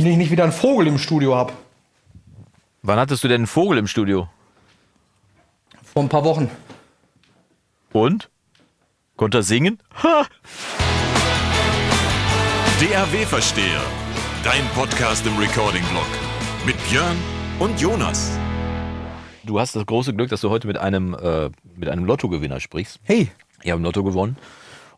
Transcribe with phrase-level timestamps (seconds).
[0.00, 1.52] Wenn ich nicht wieder einen Vogel im Studio habe.
[2.80, 4.30] Wann hattest du denn einen Vogel im Studio?
[5.82, 6.50] Vor ein paar Wochen.
[7.92, 8.30] Und?
[9.16, 9.78] Konnte er singen?
[10.02, 10.24] Ha!
[12.80, 13.82] DAW-Versteher.
[14.42, 16.06] Dein Podcast im Recording-Blog.
[16.64, 17.18] Mit Björn
[17.58, 18.30] und Jonas.
[19.44, 23.00] Du hast das große Glück, dass du heute mit einem, äh, mit einem Lottogewinner sprichst.
[23.02, 23.30] Hey,
[23.62, 24.38] Ich habe im Lotto gewonnen.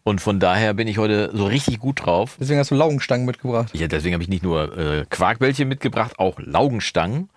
[0.05, 2.37] Und von daher bin ich heute so richtig gut drauf.
[2.41, 3.71] deswegen hast du Laugenstangen mitgebracht.
[3.73, 7.29] Ja, deswegen habe ich nicht nur äh, Quarkbällchen mitgebracht, auch Laugenstangen.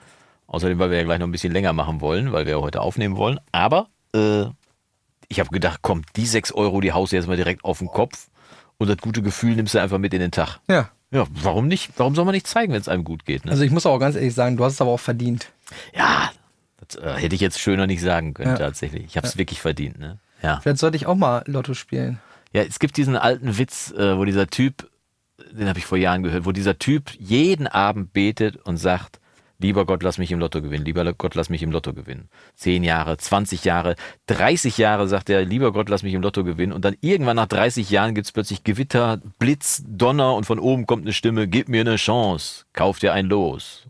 [0.48, 2.82] Außerdem, weil wir ja gleich noch ein bisschen länger machen wollen, weil wir ja heute
[2.82, 3.40] aufnehmen wollen.
[3.52, 4.46] Aber äh,
[5.28, 7.88] ich habe gedacht, komm, die 6 Euro, die haust du jetzt mal direkt auf den
[7.88, 8.28] Kopf.
[8.78, 10.60] Und das gute Gefühl nimmst du einfach mit in den Tag.
[10.68, 10.90] Ja.
[11.12, 11.92] Ja, warum nicht?
[11.98, 13.46] Warum soll man nicht zeigen, wenn es einem gut geht?
[13.46, 13.52] Ne?
[13.52, 15.52] Also ich muss auch ganz ehrlich sagen, du hast es aber auch verdient.
[15.96, 16.32] ja,
[16.88, 18.58] das äh, hätte ich jetzt schöner nicht sagen können, Ja.
[18.58, 19.06] tatsächlich.
[19.06, 19.98] Ich habe es wirklich verdient.
[20.00, 20.18] Ne?
[20.44, 20.60] Ja.
[20.62, 22.20] Vielleicht sollte ich auch mal Lotto spielen.
[22.56, 24.90] Ja, es gibt diesen alten Witz, äh, wo dieser Typ,
[25.52, 29.20] den habe ich vor Jahren gehört, wo dieser Typ jeden Abend betet und sagt,
[29.60, 32.30] lieber Gott, lass mich im Lotto gewinnen, lieber Gott, lass mich im Lotto gewinnen.
[32.56, 33.98] Zehn Jahre, 20 Jahre,
[34.28, 36.72] 30 Jahre sagt er, lieber Gott, lass mich im Lotto gewinnen.
[36.72, 40.88] Und dann irgendwann nach 30 Jahren gibt es plötzlich Gewitter, Blitz, Donner und von oben
[40.88, 43.86] kommt eine Stimme, gib mir eine Chance, kauf dir ein Los.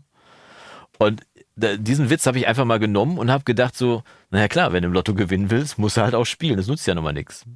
[0.98, 1.22] Und
[1.54, 4.88] diesen Witz habe ich einfach mal genommen und habe gedacht so, naja klar, wenn du
[4.88, 7.46] im Lotto gewinnen willst, musst du halt auch spielen, das nutzt ja nochmal nichts.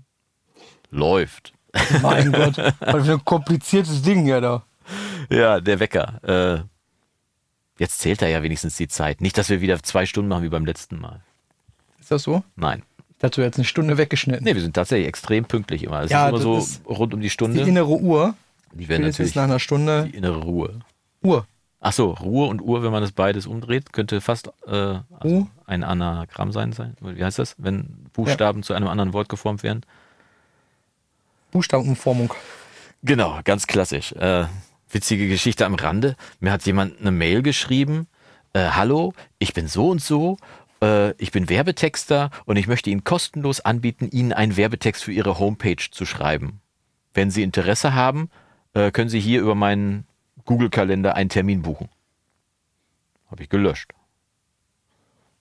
[0.91, 1.53] Läuft.
[2.03, 4.65] Mein Gott, was für ein kompliziertes Ding ja da.
[5.31, 6.21] Ja, der Wecker.
[6.25, 6.65] Äh,
[7.79, 9.21] jetzt zählt er ja wenigstens die Zeit.
[9.21, 11.21] Nicht, dass wir wieder zwei Stunden machen wie beim letzten Mal.
[12.01, 12.43] Ist das so?
[12.57, 12.83] Nein.
[13.21, 14.45] Du jetzt eine Stunde weggeschnitten.
[14.45, 16.01] Nee, wir sind tatsächlich extrem pünktlich immer.
[16.03, 17.61] Es Ja, ist immer so rund um die Die Stunde.
[17.61, 18.35] innere Uhr.
[18.73, 20.09] Die werden natürlich nach einer Stunde.
[20.11, 20.81] die innere Ruhe.
[21.23, 21.47] Uhr.
[21.81, 25.85] Ach so, Ruhe und Uhr, wenn man das beides umdreht, könnte fast äh, also ein
[25.85, 26.97] Anagramm sein, sein.
[27.01, 29.83] Wie heißt das, wenn Buchstaben zu einem anderen Wort geformt werden?
[31.51, 32.33] Buchstabenumformung.
[33.03, 34.13] Genau, ganz klassisch.
[34.13, 34.47] Äh,
[34.91, 36.17] witzige Geschichte am Rande.
[36.41, 38.09] Mir hat jemand eine Mail geschrieben.
[38.53, 40.37] Äh, Hallo, ich bin so und so.
[40.83, 45.39] Äh, ich bin Werbetexter und ich möchte Ihnen kostenlos anbieten, Ihnen einen Werbetext für Ihre
[45.39, 46.61] Homepage zu schreiben.
[47.15, 48.31] Wenn Sie Interesse haben,
[48.75, 50.07] äh, können Sie hier über meinen
[50.45, 51.89] Google-Kalender einen Termin buchen.
[53.31, 53.93] Habe ich gelöscht.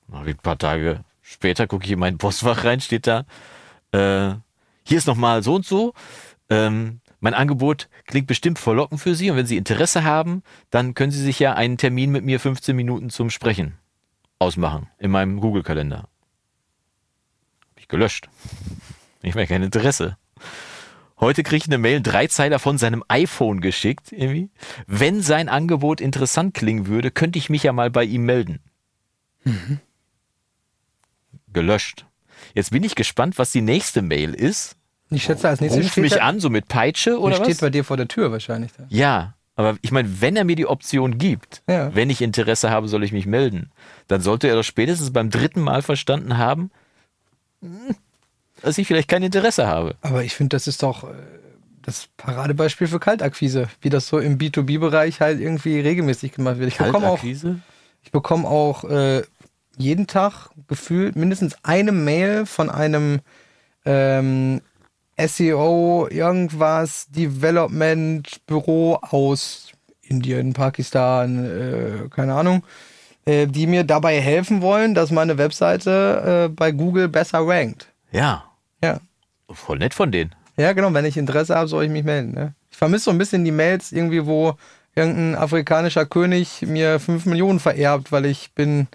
[0.08, 3.26] Dann hab ich Ein paar Tage später gucke ich in mein Postfach rein, steht da,
[3.92, 4.36] äh,
[4.90, 5.94] hier ist nochmal so und so.
[6.50, 10.42] Ähm, mein Angebot klingt bestimmt verlockend für Sie und wenn Sie Interesse haben,
[10.72, 13.78] dann können Sie sich ja einen Termin mit mir 15 Minuten zum Sprechen
[14.40, 16.08] ausmachen in meinem Google-Kalender.
[17.70, 18.30] Hab ich gelöscht.
[19.22, 20.18] Ich mehr kein Interesse.
[21.20, 24.50] Heute kriege ich eine Mail, drei Zeiler von seinem iPhone geschickt, irgendwie.
[24.88, 28.62] Wenn sein Angebot interessant klingen würde, könnte ich mich ja mal bei ihm melden.
[31.52, 32.06] Gelöscht.
[32.54, 34.79] Jetzt bin ich gespannt, was die nächste Mail ist.
[35.12, 37.58] Ich schätze, als nächstes Ruf steht, mich er- an, so mit Peitsche oder steht was?
[37.62, 38.72] bei dir vor der Tür wahrscheinlich.
[38.78, 38.84] Da.
[38.90, 41.94] Ja, aber ich meine, wenn er mir die Option gibt, Ja.
[41.96, 43.72] wenn ich Interesse habe, soll ich mich melden,
[44.08, 46.70] dann sollte er doch spätestens beim dritten Mal verstanden haben,
[47.62, 47.96] hm,
[48.62, 49.96] dass ich vielleicht kein Interesse habe.
[50.02, 51.14] Aber ich finde, das ist doch äh,
[51.82, 56.70] das Paradebeispiel für Kaltakquise, wie das so im B2B-Bereich halt irgendwie regelmäßig gemacht wird.
[56.70, 59.24] Ich bekomme auch, ich bekomme auch äh,
[59.78, 63.22] jeden Tag gefühlt mindestens eine Mail von einem
[63.86, 64.62] ähm,
[65.28, 69.68] SEO, irgendwas, Development Büro aus
[70.02, 72.64] Indien, Pakistan, äh, keine Ahnung,
[73.26, 77.88] äh, die mir dabei helfen wollen, dass meine Webseite äh, bei Google besser rankt.
[78.12, 78.46] Ja,
[78.84, 79.00] Ja.
[79.52, 80.34] voll nett von denen.
[80.58, 82.34] Ja, genau, wenn ich Interesse habe, soll ich mich melden.
[82.34, 82.54] Ne?
[82.72, 84.56] Ich vermisse so ein bisschen die Mails irgendwie, wo
[84.96, 88.88] irgendein afrikanischer König mir 5 Millionen vererbt, weil ich bin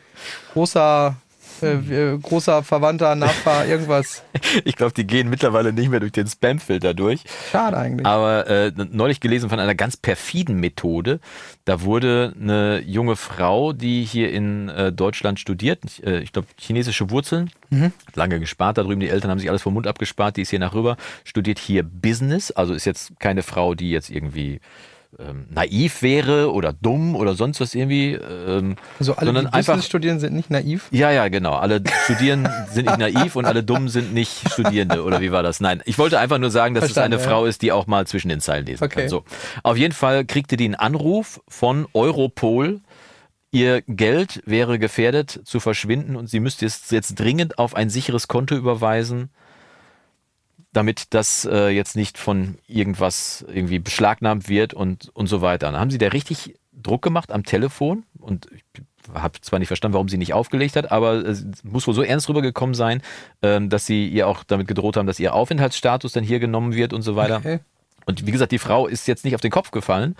[0.52, 1.16] großer,
[1.64, 4.22] äh, äh, großer Verwandter, Nachfahr, irgendwas.
[4.64, 7.24] Ich glaube, die gehen mittlerweile nicht mehr durch den Spam-Filter durch.
[7.50, 8.06] Schade eigentlich.
[8.06, 11.20] Aber äh, neulich gelesen von einer ganz perfiden Methode.
[11.64, 17.10] Da wurde eine junge Frau, die hier in äh, Deutschland studiert, äh, ich glaube chinesische
[17.10, 20.42] Wurzeln, hat lange gespart da drüben, die Eltern haben sich alles vom Mund abgespart, die
[20.42, 24.60] ist hier nach rüber, studiert hier Business, also ist jetzt keine Frau, die jetzt irgendwie
[25.18, 29.82] ähm, naiv wäre oder dumm oder sonst was irgendwie, ähm, also alle, sondern die einfach
[29.82, 30.88] studieren, sind nicht naiv.
[30.90, 31.54] ja, ja, genau.
[31.54, 35.02] Alle Studieren sind nicht naiv und alle Dummen sind nicht Studierende.
[35.04, 35.60] Oder wie war das?
[35.60, 37.36] Nein, ich wollte einfach nur sagen, dass Verstanden, es eine ja.
[37.36, 39.02] Frau ist, die auch mal zwischen den Zeilen lesen Okay.
[39.02, 39.08] kann.
[39.08, 39.24] So.
[39.62, 42.80] Auf jeden Fall kriegte die einen Anruf von Europol.
[43.50, 48.26] Ihr Geld wäre gefährdet zu verschwinden und sie müsste es jetzt dringend auf ein sicheres
[48.26, 49.30] Konto überweisen,
[50.74, 55.70] damit das äh, jetzt nicht von irgendwas irgendwie beschlagnahmt wird und, und so weiter.
[55.70, 58.62] Dann haben sie da richtig Druck gemacht am Telefon und ich
[59.12, 62.28] habe zwar nicht verstanden, warum sie nicht aufgelegt hat, aber es muss wohl so ernst
[62.28, 63.02] rübergekommen sein,
[63.42, 66.92] ähm, dass sie ihr auch damit gedroht haben, dass ihr Aufenthaltsstatus dann hier genommen wird
[66.92, 67.36] und so weiter.
[67.36, 67.60] Okay.
[68.06, 70.14] Und wie gesagt, die Frau ist jetzt nicht auf den Kopf gefallen,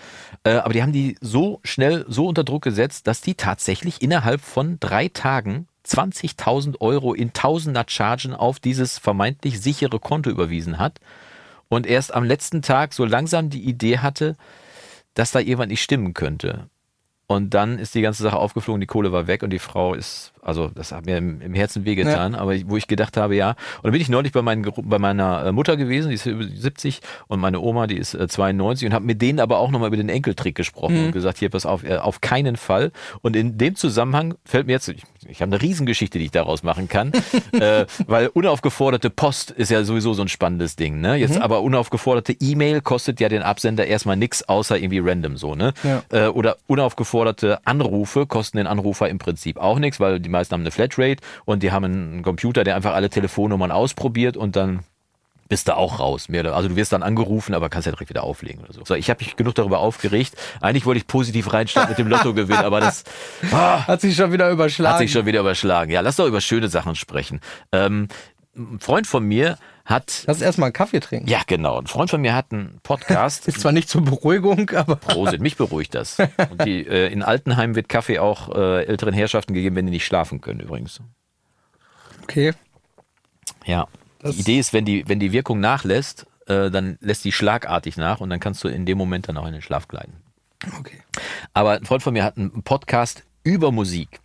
[0.45, 4.41] äh, aber die haben die so schnell, so unter Druck gesetzt, dass die tatsächlich innerhalb
[4.41, 11.01] von drei Tagen 20.000 Euro in Tausender Chargen auf dieses vermeintlich sichere Konto überwiesen hat
[11.69, 14.37] und erst am letzten Tag so langsam die Idee hatte,
[15.15, 16.69] dass da jemand nicht stimmen könnte.
[17.27, 20.35] Und dann ist die ganze Sache aufgeflogen, die Kohle war weg und die Frau ist
[20.45, 22.39] also das hat mir im, im Herzen wehgetan, ja.
[22.39, 23.51] aber wo ich gedacht habe, ja.
[23.51, 27.01] Und dann bin ich neulich bei, meinen, bei meiner äh, Mutter gewesen, die ist 70
[27.29, 29.97] und meine Oma, die ist 92 äh, und habe mit denen aber auch nochmal über
[29.97, 31.07] den Enkeltrick gesprochen mhm.
[31.07, 32.93] und gesagt, hier pass auf, äh, auf keinen Fall.
[33.23, 36.63] Und in dem Zusammenhang fällt mir jetzt, ich, ich habe eine Riesengeschichte, die ich daraus
[36.63, 37.13] machen kann,
[37.53, 41.01] äh, weil unaufgeforderte Post ist ja sowieso so ein spannendes Ding.
[41.01, 41.17] Ne?
[41.17, 41.43] Jetzt mhm.
[41.43, 45.55] aber unaufgeforderte E-Mail kostet ja den Absender erstmal nichts, außer irgendwie random so.
[45.55, 45.73] Ne?
[45.83, 46.03] Ja.
[46.11, 50.63] Äh, oder unaufgeforderte Anrufe kosten den Anrufer im Prinzip auch nichts, weil die meisten haben
[50.63, 54.81] eine Flatrate und die haben einen Computer, der einfach alle Telefonnummern ausprobiert und dann
[55.49, 56.29] bist du auch raus.
[56.31, 58.85] Also du wirst dann angerufen, aber kannst ja direkt wieder auflegen oder so.
[58.85, 60.35] so ich habe mich genug darüber aufgeregt.
[60.61, 63.05] Eigentlich wollte ich positiv reinstarten mit dem Lottogewinn, aber das
[63.53, 64.95] ah, hat sich schon wieder überschlagen.
[64.95, 65.91] Hat sich schon wieder überschlagen.
[65.91, 67.41] Ja, lass doch über schöne Sachen sprechen.
[67.73, 68.09] Ähm,
[68.57, 70.25] ein Freund von mir hat.
[70.27, 71.29] Lass erstmal einen Kaffee trinken.
[71.29, 71.79] Ja, genau.
[71.79, 73.49] Ein Freund von mir hat einen Podcast.
[73.49, 74.97] Ist zwar nicht zur Beruhigung, aber.
[74.97, 76.19] Prosit, mich beruhigt das.
[76.19, 80.07] Und die, äh, in Altenheim wird Kaffee auch äh, älteren Herrschaften gegeben, wenn die nicht
[80.07, 81.01] schlafen können, übrigens.
[82.23, 82.55] Okay.
[83.67, 83.87] Ja.
[84.25, 87.99] Das die Idee ist, wenn die, wenn die Wirkung nachlässt, äh, dann lässt die schlagartig
[87.99, 90.15] nach und dann kannst du in dem Moment dann auch in den Schlaf gleiten.
[90.79, 91.03] Okay.
[91.53, 94.21] Aber ein Freund von mir hat einen Podcast über Musik.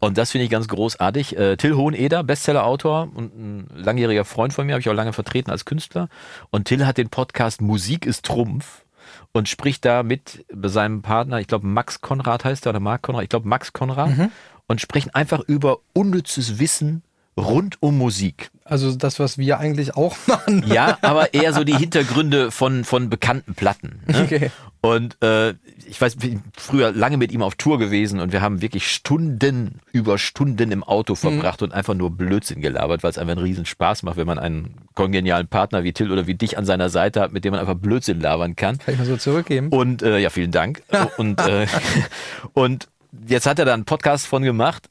[0.00, 1.36] Und das finde ich ganz großartig.
[1.36, 5.50] Äh, Till Hoheneder, Bestseller-Autor und ein langjähriger Freund von mir, habe ich auch lange vertreten
[5.50, 6.08] als Künstler.
[6.50, 8.84] Und Till hat den Podcast Musik ist Trumpf
[9.32, 13.22] und spricht da mit seinem Partner, ich glaube Max Konrad heißt er oder Marc Konrad,
[13.22, 14.32] ich glaube Max Konrad, mhm.
[14.66, 17.02] und sprechen einfach über unnützes Wissen
[17.36, 18.50] rund um Musik.
[18.64, 20.64] Also das, was wir eigentlich auch machen.
[20.66, 24.00] Ja, aber eher so die Hintergründe von, von bekannten Platten.
[24.06, 24.22] Ne?
[24.22, 24.50] Okay.
[24.82, 25.54] Und äh,
[25.86, 28.90] ich weiß, ich bin früher lange mit ihm auf Tour gewesen und wir haben wirklich
[28.90, 31.66] Stunden über Stunden im Auto verbracht mhm.
[31.66, 34.76] und einfach nur Blödsinn gelabert, weil es einfach einen riesen Spaß macht, wenn man einen
[34.94, 37.74] kongenialen Partner wie Till oder wie dich an seiner Seite hat, mit dem man einfach
[37.74, 38.78] Blödsinn labern kann.
[38.78, 39.68] Kann ich mal so zurückgeben.
[39.68, 40.82] Und äh, ja, vielen Dank.
[41.18, 41.66] und, äh,
[42.54, 42.88] und
[43.26, 44.88] jetzt hat er da einen Podcast von gemacht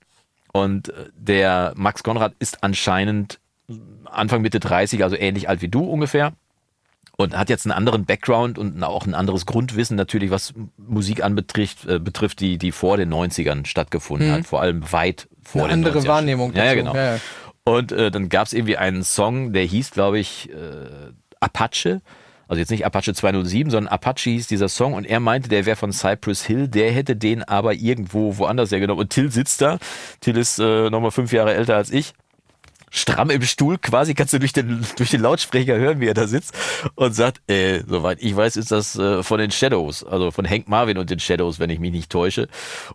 [0.52, 3.40] und äh, der Max Konrad ist anscheinend
[4.06, 6.34] Anfang Mitte 30, also ähnlich alt wie du ungefähr.
[7.18, 11.86] Und hat jetzt einen anderen Background und auch ein anderes Grundwissen natürlich, was Musik anbetrifft,
[11.86, 14.34] äh, betrifft, die, die vor den 90ern stattgefunden mhm.
[14.34, 14.46] hat.
[14.46, 16.08] Vor allem weit vor Eine den andere 90ern.
[16.08, 16.54] Wahrnehmung.
[16.54, 16.96] Ja, ja, genau.
[16.96, 17.20] Ja, ja.
[17.66, 21.12] Und äh, dann gab es irgendwie einen Song, der hieß, glaube ich, äh,
[21.42, 22.02] Apache.
[22.50, 25.76] Also jetzt nicht Apache 207, sondern Apache hieß dieser Song und er meinte, der wäre
[25.76, 29.02] von Cypress Hill, der hätte den aber irgendwo woanders hergenommen.
[29.02, 29.78] Und Till sitzt da.
[30.20, 32.14] Till ist äh, nochmal fünf Jahre älter als ich
[32.92, 36.28] stramm im Stuhl quasi, kannst du durch den, durch den Lautsprecher hören, wie er da
[36.28, 36.54] sitzt
[36.96, 40.68] und sagt, äh, soweit ich weiß, ist das äh, von den Shadows, also von Hank
[40.68, 42.48] Marvin und den Shadows, wenn ich mich nicht täusche.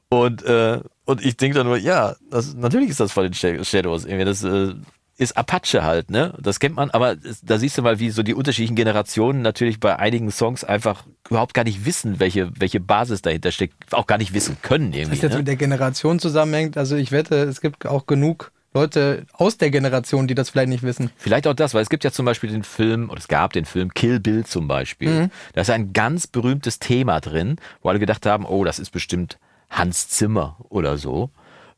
[0.09, 4.05] Und, äh, und ich denke dann nur, ja, das, natürlich ist das von den Shadows.
[4.05, 4.75] Irgendwie das äh,
[5.17, 6.35] ist Apache halt, ne?
[6.41, 9.97] Das kennt man, aber da siehst du mal, wie so die unterschiedlichen Generationen natürlich bei
[9.97, 14.35] einigen Songs einfach überhaupt gar nicht wissen, welche, welche Basis dahinter steckt, auch gar nicht
[14.35, 15.17] wissen können irgendwie.
[15.17, 15.39] Was jetzt ne?
[15.39, 20.27] mit der Generation zusammenhängt, also ich wette, es gibt auch genug Leute aus der Generation,
[20.27, 21.11] die das vielleicht nicht wissen.
[21.17, 23.67] Vielleicht auch das, weil es gibt ja zum Beispiel den Film, oder es gab den
[23.67, 25.09] Film Kill Bill zum Beispiel.
[25.09, 25.31] Mhm.
[25.53, 29.39] Da ist ein ganz berühmtes Thema drin, wo alle gedacht haben, oh, das ist bestimmt
[29.71, 31.31] Hans Zimmer oder so.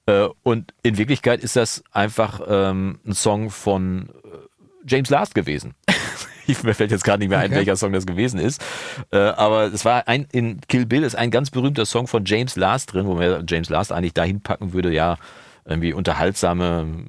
[0.07, 4.39] Äh, und in Wirklichkeit ist das einfach ähm, ein Song von äh,
[4.87, 5.75] James Last gewesen.
[6.63, 7.57] mir fällt jetzt gerade nicht mehr ein, okay.
[7.57, 8.65] welcher Song das gewesen ist.
[9.11, 12.57] Äh, aber es war ein, in Kill Bill ist ein ganz berühmter Song von James
[12.57, 15.17] Last drin, wo man James Last eigentlich dahin packen würde, ja,
[15.65, 17.07] irgendwie unterhaltsame,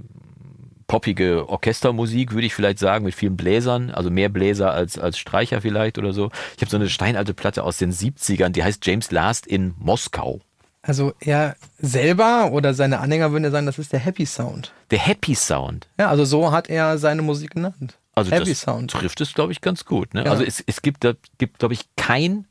[0.88, 5.62] poppige Orchestermusik, würde ich vielleicht sagen, mit vielen Bläsern, also mehr Bläser als, als Streicher
[5.62, 6.32] vielleicht oder so.
[6.56, 10.42] Ich habe so eine steinalte Platte aus den 70ern, die heißt James Last in Moskau.
[10.88, 14.74] Also er selber oder seine Anhänger würden ja sagen, das ist der Happy Sound.
[14.90, 15.88] Der Happy Sound.
[16.00, 18.00] Ja, also so hat er seine Musik genannt.
[18.16, 18.92] Also Happy das Sound.
[18.92, 20.14] trifft es, glaube ich, ganz gut.
[20.14, 20.24] Ne?
[20.24, 20.32] Ja.
[20.32, 21.06] Also es, es gibt,
[21.38, 22.48] gibt glaube ich, kein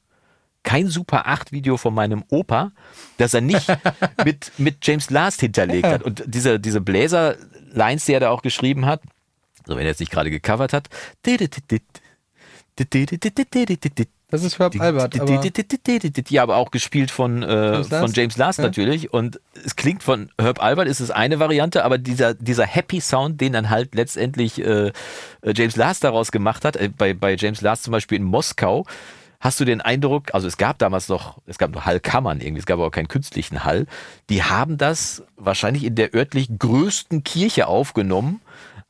[0.63, 2.73] kein Super 8 Video von meinem Opa,
[3.19, 3.69] das er nicht
[4.25, 6.03] mit, mit James Last hinterlegt hat.
[6.03, 9.01] Und diese, diese Bläser-Lines, die er da auch geschrieben hat,
[9.65, 10.89] so wenn er jetzt nicht gerade gecovert hat,
[14.29, 15.21] das ist Herb Albert.
[15.21, 15.31] Aber
[16.31, 18.65] ja, aber auch gespielt von, äh, James von James Last ja.
[18.65, 19.13] natürlich.
[19.13, 23.41] Und es klingt von Herb Albert, ist es eine Variante, aber dieser, dieser Happy Sound,
[23.41, 24.93] den dann halt letztendlich äh,
[25.45, 28.85] James Last daraus gemacht hat, äh, bei, bei James Last zum Beispiel in Moskau,
[29.39, 32.67] Hast du den Eindruck, also es gab damals noch, es gab nur Hallkammern irgendwie, es
[32.67, 33.87] gab aber keinen künstlichen Hall.
[34.31, 38.41] Die haben das wahrscheinlich in der örtlich größten Kirche aufgenommen,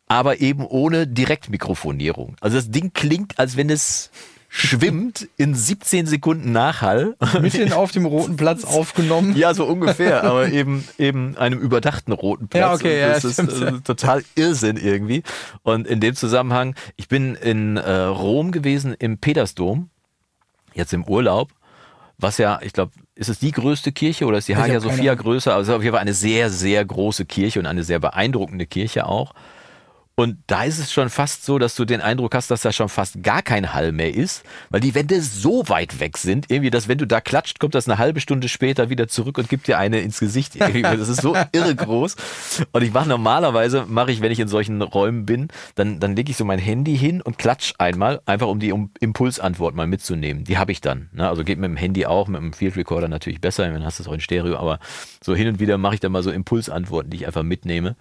[0.06, 2.36] aber eben ohne Direktmikrofonierung.
[2.40, 4.10] Also das Ding klingt, als wenn es
[4.56, 7.16] schwimmt in 17 Sekunden Nachhall.
[7.40, 9.36] Mitten auf dem roten Platz aufgenommen.
[9.36, 12.60] Ja, so ungefähr, aber eben eben einem überdachten roten Platz.
[12.60, 15.22] Ja, okay, Und das ja, ist äh, total Irrsinn irgendwie.
[15.62, 19.90] Und in dem Zusammenhang, ich bin in äh, Rom gewesen im Petersdom,
[20.74, 21.50] jetzt im Urlaub,
[22.18, 25.54] was ja, ich glaube, ist es die größte Kirche oder ist die Hagia Sophia größer?
[25.54, 29.34] Also auf jeden Fall eine sehr, sehr große Kirche und eine sehr beeindruckende Kirche auch.
[30.18, 32.88] Und da ist es schon fast so, dass du den Eindruck hast, dass da schon
[32.88, 36.88] fast gar kein Hall mehr ist, weil die Wände so weit weg sind, irgendwie, dass
[36.88, 39.76] wenn du da klatscht, kommt das eine halbe Stunde später wieder zurück und gibt dir
[39.76, 40.56] eine ins Gesicht.
[40.56, 40.80] Irgendwie.
[40.80, 42.16] Das ist so irre groß.
[42.72, 46.30] Und ich mache normalerweise, mache ich, wenn ich in solchen Räumen bin, dann, dann lege
[46.30, 50.44] ich so mein Handy hin und klatsch einmal, einfach um die Impulsantwort mal mitzunehmen.
[50.44, 51.10] Die habe ich dann.
[51.12, 51.28] Ne?
[51.28, 54.04] Also geht mit dem Handy auch, mit dem Field Recorder natürlich besser, dann hast du
[54.04, 54.78] es auch in Stereo, aber
[55.22, 57.96] so hin und wieder mache ich dann mal so Impulsantworten, die ich einfach mitnehme.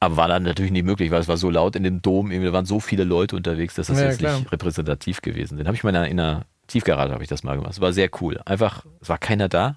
[0.00, 2.52] Aber war dann natürlich nicht möglich, weil es war so laut in dem Dom, da
[2.52, 4.38] waren so viele Leute unterwegs, dass das Ja, jetzt klar.
[4.38, 5.66] nicht repräsentativ gewesen sind.
[5.66, 7.72] Habe ich mal in einer, in einer Tiefgarage habe ich das mal gemacht.
[7.72, 8.40] Es war sehr cool.
[8.44, 9.76] Einfach, es war keiner da.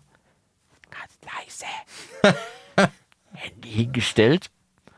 [0.91, 1.65] Ganz leise.
[3.33, 4.51] Handy hingestellt.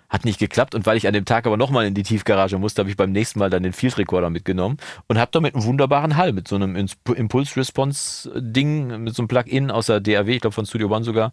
[0.10, 2.82] Hat nicht geklappt und weil ich an dem Tag aber nochmal in die Tiefgarage musste,
[2.82, 4.78] habe ich beim nächsten Mal dann den Field Recorder mitgenommen
[5.08, 9.88] und habe damit einen wunderbaren Hall mit so einem Impulse-Response-Ding, mit so einem Plugin aus
[9.88, 11.32] der DAW, ich glaube von Studio One sogar,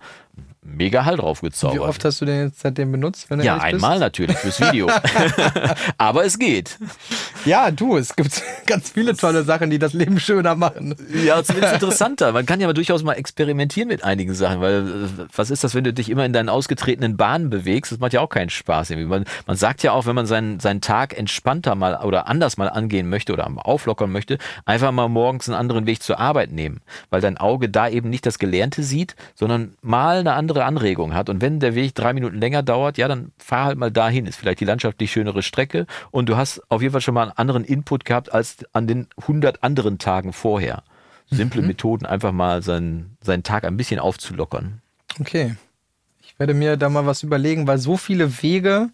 [0.63, 1.77] mega Hall drauf gezaubert.
[1.77, 3.29] Wie oft hast du den jetzt seitdem benutzt?
[3.43, 4.01] Ja, einmal bist?
[4.01, 4.89] natürlich fürs Video.
[5.99, 6.79] Aber es geht.
[7.45, 10.95] Ja, du, es gibt ganz viele tolle Sachen, die das Leben schöner machen.
[11.25, 12.33] Ja, zumindest interessanter.
[12.33, 15.75] Man kann ja mal durchaus mal experimentieren mit einigen Sachen, weil äh, was ist das,
[15.75, 17.93] wenn du dich immer in deinen ausgetretenen Bahnen bewegst?
[17.93, 18.91] Das macht ja auch keinen Spaß.
[18.91, 19.09] Irgendwie.
[19.09, 22.69] Man, man sagt ja auch, wenn man seinen, seinen Tag entspannter mal oder anders mal
[22.69, 27.21] angehen möchte oder auflockern möchte, einfach mal morgens einen anderen Weg zur Arbeit nehmen, weil
[27.21, 31.29] dein Auge da eben nicht das Gelernte sieht, sondern mal eine andere Anregung hat.
[31.29, 34.27] Und wenn der Weg drei Minuten länger dauert, ja, dann fahr halt mal dahin.
[34.27, 37.39] Ist vielleicht die landschaftlich schönere Strecke und du hast auf jeden Fall schon mal einen
[37.39, 40.83] anderen Input gehabt als an den 100 anderen Tagen vorher.
[41.31, 44.83] Simple Methoden, einfach mal seinen, seinen Tag ein bisschen aufzulockern.
[45.21, 45.55] Okay.
[46.21, 48.91] Ich werde mir da mal was überlegen, weil so viele Wege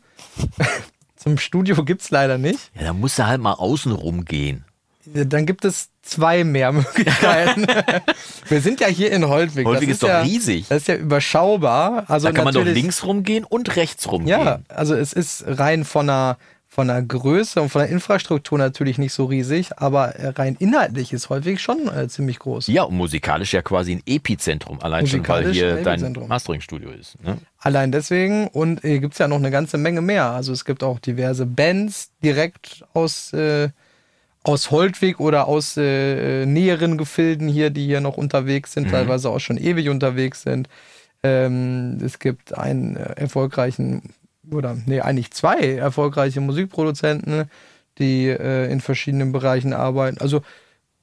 [1.17, 2.71] zum Studio gibt es leider nicht.
[2.75, 4.66] Ja, da musst du halt mal außen rumgehen.
[5.07, 7.67] Dann gibt es zwei mehr Möglichkeiten.
[8.49, 9.67] Wir sind ja hier in Holtwig.
[9.67, 10.69] Holtwig das ist doch ja, riesig.
[10.69, 12.05] Das ist ja überschaubar.
[12.09, 14.41] Also Da kann man doch links rumgehen und rechts rumgehen.
[14.41, 18.99] Ja, also es ist rein von der, von der Größe und von der Infrastruktur natürlich
[18.99, 22.67] nicht so riesig, aber rein inhaltlich ist Holtwig schon äh, ziemlich groß.
[22.69, 26.29] Ja, und musikalisch ja quasi ein Epizentrum, allein schon, weil hier ein dein.
[26.29, 27.23] Masteringstudio ist.
[27.25, 27.39] Ne?
[27.59, 30.31] Allein deswegen und hier gibt es ja noch eine ganze Menge mehr.
[30.31, 33.71] Also es gibt auch diverse Bands direkt aus, äh,
[34.47, 39.29] aus Holtwig oder aus äh, äh, näheren Gefilden hier, die hier noch unterwegs sind, teilweise
[39.29, 40.69] auch schon ewig unterwegs sind.
[41.25, 44.15] Ähm, es gibt einen äh, erfolgreichen,
[44.49, 47.51] oder nee, eigentlich zwei erfolgreiche Musikproduzenten,
[47.99, 50.19] die äh, in verschiedenen Bereichen arbeiten.
[50.19, 50.43] Also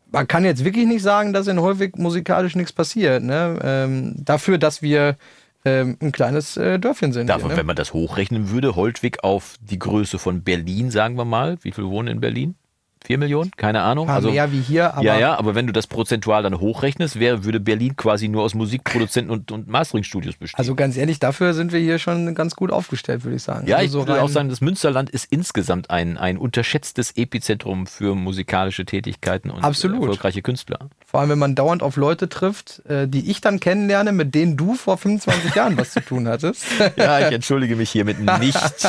[0.10, 3.24] man kann jetzt wirklich nicht sagen, dass in Holtwig musikalisch nichts passiert.
[3.24, 3.60] Ne?
[3.62, 5.18] Ähm, dafür, dass wir
[5.66, 7.28] ähm, ein kleines äh, Dörfchen sind.
[7.28, 7.68] Davon, hier, wenn ne?
[7.68, 11.58] man das hochrechnen würde, Holtwig auf die Größe von Berlin, sagen wir mal.
[11.62, 12.56] Wie viel wohnen in Berlin?
[13.05, 13.51] Vier Millionen?
[13.57, 14.07] Keine Ahnung.
[14.07, 17.43] Paar mehr wie hier, aber ja, ja, aber wenn du das prozentual dann hochrechnest, wäre,
[17.43, 20.57] würde Berlin quasi nur aus Musikproduzenten und, und Masteringstudios bestehen.
[20.57, 23.67] also ganz ehrlich, dafür sind wir hier schon ganz gut aufgestellt, würde ich sagen.
[23.67, 27.88] ja, also ich so würde auch sagen, das Münsterland ist insgesamt ein, ein unterschätztes Epizentrum
[27.88, 30.01] für musikalische Tätigkeiten und Absolut.
[30.01, 30.79] erfolgreiche Künstler.
[31.05, 34.55] Vor allem, wenn man dauernd auf Leute trifft, äh, die ich dann kennenlerne, mit denen
[34.55, 36.65] du vor 25 Jahren was zu tun hattest.
[36.95, 38.57] Ja, ich entschuldige mich hiermit nicht.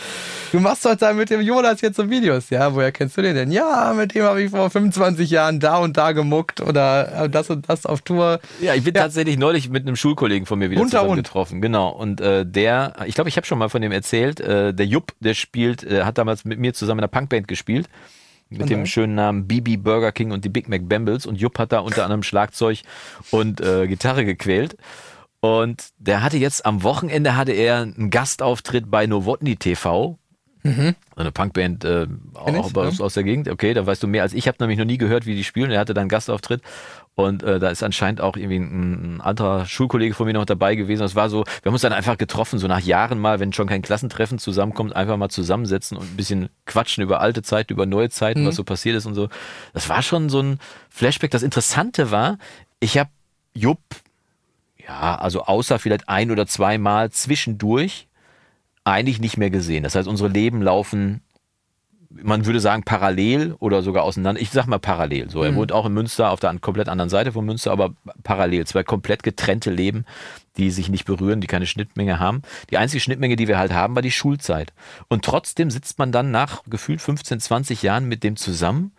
[0.52, 2.74] Du machst doch da mit dem Jonas jetzt so Videos, ja?
[2.74, 3.52] Woher kennst du den denn?
[3.52, 7.50] Ja, mit dem habe ich vor 25 Jahren da und da gemuckt oder äh, das
[7.50, 8.40] und das auf Tour.
[8.60, 11.24] Ja, ich bin tatsächlich neulich mit einem Schulkollegen von mir wieder Bunter zusammen Hund.
[11.24, 11.60] getroffen.
[11.60, 11.90] Genau.
[11.90, 15.12] Und äh, der, ich glaube, ich habe schon mal von dem erzählt, äh, der Jupp,
[15.20, 17.88] der spielt, äh, hat damals mit mir zusammen in einer Punkband gespielt.
[18.52, 21.24] Mit dem schönen Namen BB Burger King und die Big Mac Bambles.
[21.24, 22.80] Und Jupp hat da unter anderem Schlagzeug
[23.30, 24.76] und äh, Gitarre gequält.
[25.38, 30.18] Und der hatte jetzt am Wochenende hatte er einen Gastauftritt bei Novotny TV.
[31.14, 33.04] So eine Punkband äh, auch aus, ja.
[33.04, 33.48] aus der Gegend.
[33.48, 34.40] Okay, da weißt du mehr als ich.
[34.40, 35.70] Ich habe nämlich noch nie gehört, wie die spielen.
[35.70, 36.62] Er hatte dann einen Gastauftritt
[37.14, 40.74] und äh, da ist anscheinend auch irgendwie ein, ein anderer Schulkollege von mir noch dabei
[40.74, 41.02] gewesen.
[41.02, 43.68] Das war so, wir haben uns dann einfach getroffen, so nach Jahren mal, wenn schon
[43.68, 48.10] kein Klassentreffen zusammenkommt, einfach mal zusammensetzen und ein bisschen quatschen über alte Zeiten, über neue
[48.10, 49.28] Zeiten, was so passiert ist und so.
[49.72, 51.30] Das war schon so ein Flashback.
[51.30, 52.38] Das Interessante war,
[52.80, 53.10] ich habe
[53.52, 53.80] Jupp,
[54.78, 58.08] ja, also außer vielleicht ein oder zweimal zwischendurch
[58.84, 59.82] eigentlich nicht mehr gesehen.
[59.82, 61.22] Das heißt, unsere Leben laufen,
[62.10, 64.40] man würde sagen, parallel oder sogar auseinander.
[64.40, 65.30] Ich sag mal parallel.
[65.30, 67.94] So, er wohnt auch in Münster auf der komplett anderen Seite von Münster, aber
[68.24, 68.66] parallel.
[68.66, 70.04] Zwei komplett getrennte Leben,
[70.56, 72.42] die sich nicht berühren, die keine Schnittmenge haben.
[72.70, 74.72] Die einzige Schnittmenge, die wir halt haben, war die Schulzeit.
[75.08, 78.92] Und trotzdem sitzt man dann nach gefühlt 15, 20 Jahren mit dem zusammen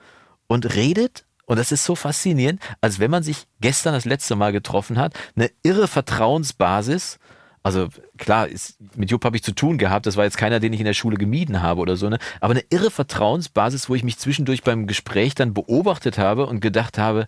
[0.48, 4.54] und redet und das ist so faszinierend, als wenn man sich gestern das letzte Mal
[4.54, 7.20] getroffen hat, eine irre Vertrauensbasis.
[7.64, 10.74] Also klar, ist, mit Jupp habe ich zu tun gehabt, das war jetzt keiner, den
[10.74, 12.18] ich in der Schule gemieden habe oder so, ne?
[12.40, 16.98] aber eine irre Vertrauensbasis, wo ich mich zwischendurch beim Gespräch dann beobachtet habe und gedacht
[16.98, 17.28] habe,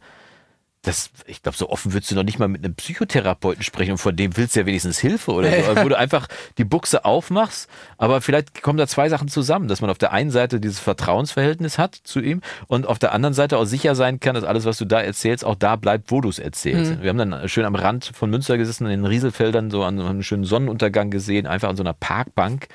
[0.84, 4.00] das, ich glaube, so offen würdest du noch nicht mal mit einem Psychotherapeuten sprechen und
[4.00, 5.54] von dem willst du ja wenigstens Hilfe oder so.
[5.64, 9.80] Also, wo du einfach die Buchse aufmachst, aber vielleicht kommen da zwei Sachen zusammen, dass
[9.80, 13.58] man auf der einen Seite dieses Vertrauensverhältnis hat zu ihm und auf der anderen Seite
[13.58, 16.28] auch sicher sein kann, dass alles, was du da erzählst, auch da bleibt, wo du
[16.28, 16.98] es erzählst.
[16.98, 17.02] Mhm.
[17.02, 20.22] Wir haben dann schön am Rand von Münster gesessen, in den Rieselfeldern, so an einem
[20.22, 22.68] schönen Sonnenuntergang gesehen, einfach an so einer Parkbank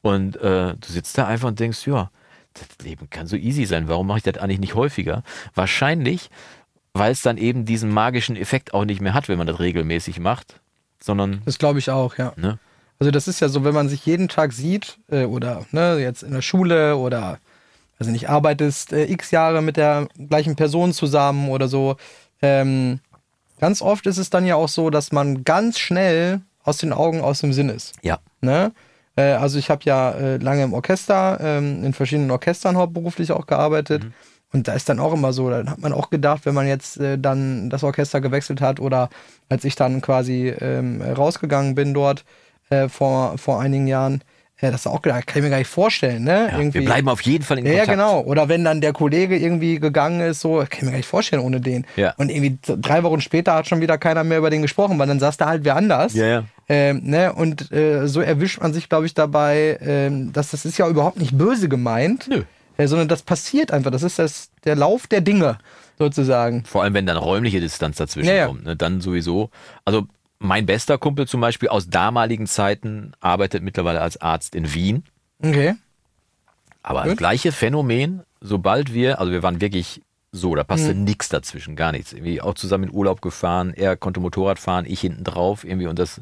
[0.00, 2.10] und äh, du sitzt da einfach und denkst, ja,
[2.54, 3.88] das Leben kann so easy sein.
[3.88, 5.22] Warum mache ich das eigentlich nicht häufiger?
[5.54, 6.28] Wahrscheinlich,
[6.94, 10.20] weil es dann eben diesen magischen Effekt auch nicht mehr hat, wenn man das regelmäßig
[10.20, 10.60] macht,
[11.00, 11.42] sondern.
[11.44, 12.32] Das glaube ich auch, ja.
[12.36, 12.58] Ne?
[12.98, 16.22] Also das ist ja so, wenn man sich jeden Tag sieht äh, oder ne, jetzt
[16.22, 17.38] in der Schule oder
[17.98, 21.96] also nicht arbeitest äh, x Jahre mit der gleichen Person zusammen oder so.
[22.42, 23.00] Ähm,
[23.58, 27.20] ganz oft ist es dann ja auch so, dass man ganz schnell aus den Augen,
[27.20, 27.94] aus dem Sinn ist.
[28.02, 28.18] Ja.
[28.40, 28.72] Ne?
[29.16, 33.46] Äh, also ich habe ja äh, lange im Orchester, ähm, in verschiedenen Orchestern hauptberuflich auch
[33.46, 34.04] gearbeitet.
[34.04, 34.12] Mhm.
[34.52, 36.98] Und da ist dann auch immer so, dann hat man auch gedacht, wenn man jetzt
[36.98, 39.08] äh, dann das Orchester gewechselt hat oder
[39.48, 42.24] als ich dann quasi ähm, rausgegangen bin dort
[42.68, 44.22] äh, vor, vor einigen Jahren,
[44.58, 46.48] äh, das auch gedacht, kann ich mir gar nicht vorstellen, ne?
[46.50, 46.80] Ja, irgendwie.
[46.80, 47.86] Wir bleiben auf jeden Fall in Kontakt.
[47.86, 48.20] Ja, genau.
[48.20, 51.42] Oder wenn dann der Kollege irgendwie gegangen ist, so, kann ich mir gar nicht vorstellen
[51.42, 51.86] ohne den.
[51.96, 52.14] Ja.
[52.18, 55.18] Und irgendwie drei Wochen später hat schon wieder keiner mehr über den gesprochen, weil dann
[55.18, 56.14] saß da halt wer anders.
[56.14, 56.44] Ja, ja.
[56.68, 57.32] Ähm, ne?
[57.32, 61.18] Und äh, so erwischt man sich, glaube ich, dabei, ähm, dass das ist ja überhaupt
[61.18, 62.28] nicht böse gemeint.
[62.28, 62.42] Nö
[62.76, 63.90] äh, sondern das passiert einfach.
[63.90, 65.58] Das ist das, der Lauf der Dinge
[65.98, 66.64] sozusagen.
[66.64, 68.46] Vor allem, wenn dann räumliche Distanz dazwischen ja, ja.
[68.46, 68.76] kommt, ne?
[68.76, 69.50] dann sowieso.
[69.84, 70.06] Also
[70.38, 75.04] mein bester Kumpel zum Beispiel aus damaligen Zeiten arbeitet mittlerweile als Arzt in Wien.
[75.42, 75.74] Okay.
[76.82, 77.12] Aber Gut.
[77.12, 80.02] das gleiche Phänomen, sobald wir, also wir waren wirklich
[80.32, 81.04] so, da passte mhm.
[81.04, 82.12] nichts dazwischen, gar nichts.
[82.12, 85.98] Irgendwie auch zusammen in Urlaub gefahren, er konnte Motorrad fahren, ich hinten drauf, irgendwie und
[85.98, 86.20] das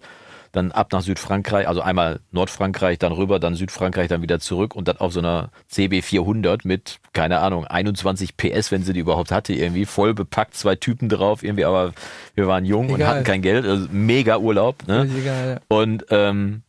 [0.52, 4.88] dann ab nach Südfrankreich, also einmal Nordfrankreich, dann rüber, dann Südfrankreich, dann wieder zurück und
[4.88, 9.30] dann auf so einer CB 400 mit, keine Ahnung, 21 PS, wenn sie die überhaupt
[9.30, 11.92] hatte, irgendwie voll bepackt, zwei Typen drauf, irgendwie, aber
[12.34, 12.94] wir waren jung Egal.
[12.94, 14.86] und hatten kein Geld, also mega Urlaub.
[14.88, 15.08] Ne?
[15.16, 15.60] Egal, ja.
[15.68, 16.62] Und, ähm,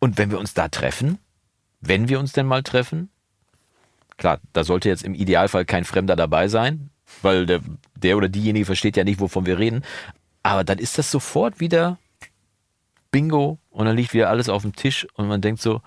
[0.00, 1.18] und wenn wir uns da treffen,
[1.80, 3.08] wenn wir uns denn mal treffen,
[4.16, 6.90] klar, da sollte jetzt im Idealfall kein Fremder dabei sein,
[7.22, 7.60] weil der,
[7.94, 9.84] der oder diejenige versteht ja nicht, wovon wir reden.
[10.42, 11.98] Aber dann ist das sofort wieder
[13.14, 15.82] Bingo und dann liegt wieder alles auf dem Tisch und man denkt so,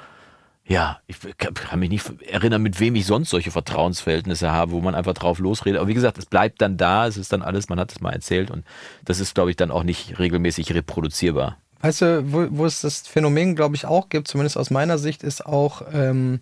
[0.65, 4.95] ja, ich kann mich nicht erinnern, mit wem ich sonst solche Vertrauensverhältnisse habe, wo man
[4.95, 5.81] einfach drauf losredet.
[5.81, 8.13] Aber wie gesagt, es bleibt dann da, es ist dann alles, man hat es mal
[8.13, 8.63] erzählt und
[9.03, 11.57] das ist, glaube ich, dann auch nicht regelmäßig reproduzierbar.
[11.81, 15.21] Weißt du, wo, wo es das Phänomen, glaube ich, auch gibt, zumindest aus meiner Sicht,
[15.21, 16.39] ist auch ähm,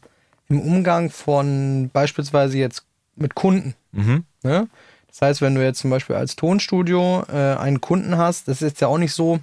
[0.50, 3.74] im Umgang von beispielsweise jetzt mit Kunden.
[3.92, 4.24] Mhm.
[4.44, 4.68] Ne?
[5.08, 8.82] Das heißt, wenn du jetzt zum Beispiel als Tonstudio äh, einen Kunden hast, das ist
[8.82, 9.40] ja auch nicht so,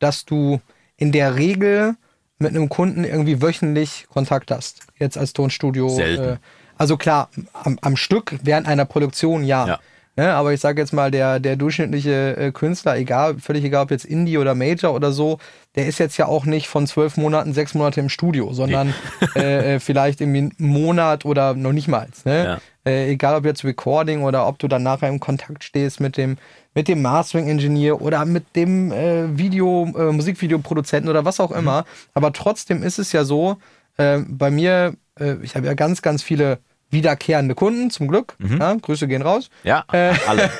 [0.00, 0.60] dass du
[0.96, 1.94] in der Regel
[2.38, 4.80] mit einem Kunden irgendwie wöchentlich Kontakt hast.
[4.98, 5.88] Jetzt als Tonstudio.
[5.88, 6.24] Selten.
[6.24, 6.36] Äh,
[6.76, 9.66] also klar, am, am, Stück während einer Produktion ja.
[9.66, 9.78] ja.
[10.16, 13.90] Ne, aber ich sage jetzt mal, der, der durchschnittliche äh, Künstler, egal, völlig egal, ob
[13.90, 15.38] jetzt Indie oder Major oder so,
[15.76, 18.92] der ist jetzt ja auch nicht von zwölf Monaten, sechs Monate im Studio, sondern
[19.34, 19.40] nee.
[19.40, 22.08] äh, äh vielleicht irgendwie einen Monat oder noch nicht mal.
[22.24, 22.44] Ne?
[22.44, 22.58] Ja.
[22.84, 26.38] Äh, egal ob jetzt Recording oder ob du dann nachher im Kontakt stehst mit dem,
[26.74, 31.82] mit dem Mastering-Engineer oder mit dem äh, Video, äh, Musikvideoproduzenten oder was auch immer.
[31.82, 31.86] Mhm.
[32.14, 33.58] Aber trotzdem ist es ja so,
[33.96, 36.58] äh, bei mir, äh, ich habe ja ganz, ganz viele
[36.90, 38.34] wiederkehrende Kunden, zum Glück.
[38.38, 38.58] Mhm.
[38.58, 39.48] Ja, Grüße gehen raus.
[39.62, 40.50] Ja, äh, alle.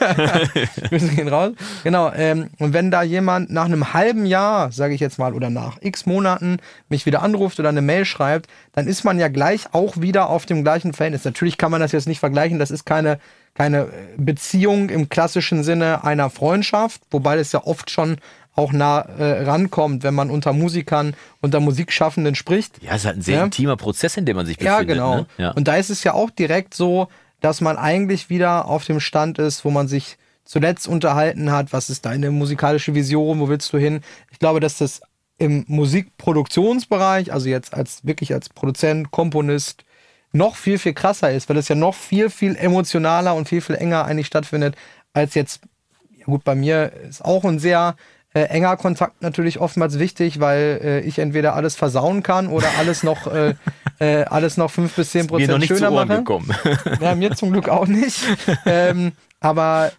[0.89, 1.53] Grüße gehen raus.
[1.83, 2.13] Genau.
[2.15, 5.79] Ähm, und wenn da jemand nach einem halben Jahr, sage ich jetzt mal, oder nach
[5.81, 10.01] x Monaten mich wieder anruft oder eine Mail schreibt, dann ist man ja gleich auch
[10.01, 11.25] wieder auf dem gleichen Verhältnis.
[11.25, 12.59] Natürlich kann man das jetzt nicht vergleichen.
[12.59, 13.19] Das ist keine,
[13.61, 18.17] keine Beziehung im klassischen Sinne einer Freundschaft, wobei das ja oft schon
[18.57, 22.83] auch nah äh, rankommt, wenn man unter Musikern, unter Musikschaffenden spricht.
[22.83, 23.45] Ja, es ist halt ein sehr ja.
[23.45, 24.79] intimer Prozess, in dem man sich befindet.
[24.79, 25.17] Ja, genau.
[25.17, 25.27] Ne?
[25.37, 25.51] Ja.
[25.51, 27.09] Und da ist es ja auch direkt so,
[27.43, 31.91] dass man eigentlich wieder auf dem Stand ist, wo man sich zuletzt unterhalten hat, was
[31.91, 34.01] ist deine musikalische Vision, wo willst du hin?
[34.31, 35.03] Ich glaube, dass das
[35.37, 39.85] im Musikproduktionsbereich, also jetzt als wirklich als Produzent, Komponist,
[40.33, 43.77] noch viel, viel krasser ist, weil es ja noch viel, viel emotionaler und viel, viel
[43.77, 44.77] enger eigentlich stattfindet,
[45.13, 45.63] als jetzt,
[46.17, 47.97] ja gut, bei mir ist auch ein sehr
[48.33, 53.03] äh, enger Kontakt natürlich oftmals wichtig, weil äh, ich entweder alles versauen kann oder alles
[53.03, 53.55] noch, äh,
[53.99, 56.19] äh alles noch fünf bis zehn Prozent mir schöner mache.
[56.19, 56.55] Gekommen.
[57.01, 58.21] ja, mir zum Glück auch nicht.
[58.67, 59.91] Ähm, aber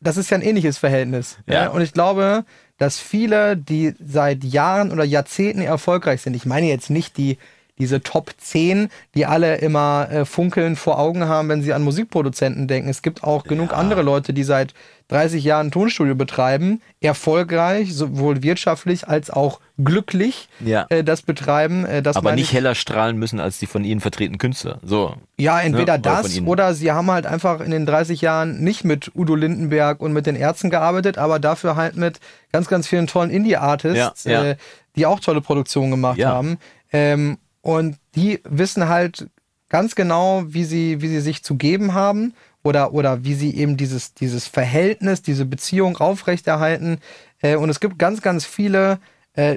[0.00, 1.38] das ist ja ein ähnliches Verhältnis.
[1.46, 1.68] Ja.
[1.68, 2.44] Und ich glaube,
[2.78, 7.38] dass viele, die seit Jahren oder Jahrzehnten erfolgreich sind, ich meine jetzt nicht die
[7.78, 12.68] diese Top 10, die alle immer äh, funkeln vor Augen haben, wenn sie an Musikproduzenten
[12.68, 12.88] denken.
[12.88, 14.74] Es gibt auch genug andere Leute, die seit
[15.08, 20.86] 30 Jahren ein Tonstudio betreiben, erfolgreich, sowohl wirtschaftlich als auch glücklich Ja.
[20.88, 21.84] äh, das betreiben.
[21.84, 24.78] Äh, das Aber nicht ich- heller strahlen müssen als die von ihnen vertretenen Künstler.
[24.82, 25.14] So.
[25.38, 26.00] Ja, entweder Ne?
[26.00, 29.34] Oder von das oder sie haben halt einfach in den 30 Jahren nicht mit Udo
[29.34, 32.20] Lindenberg und mit den Ärzten gearbeitet, aber dafür halt mit
[32.52, 34.50] ganz, ganz vielen tollen Indie-Artists, Ja, ja.
[34.50, 34.56] Äh,
[34.96, 36.30] die auch tolle Produktionen gemacht Ja.
[36.30, 36.58] haben.
[36.92, 39.26] Ähm, und die wissen halt
[39.70, 43.78] ganz genau, wie sie, wie sie sich zu geben haben oder, oder wie sie eben
[43.78, 46.98] dieses, dieses Verhältnis, diese Beziehung aufrechterhalten.
[47.40, 48.98] Äh, und es gibt ganz, ganz viele,
[49.32, 49.56] äh,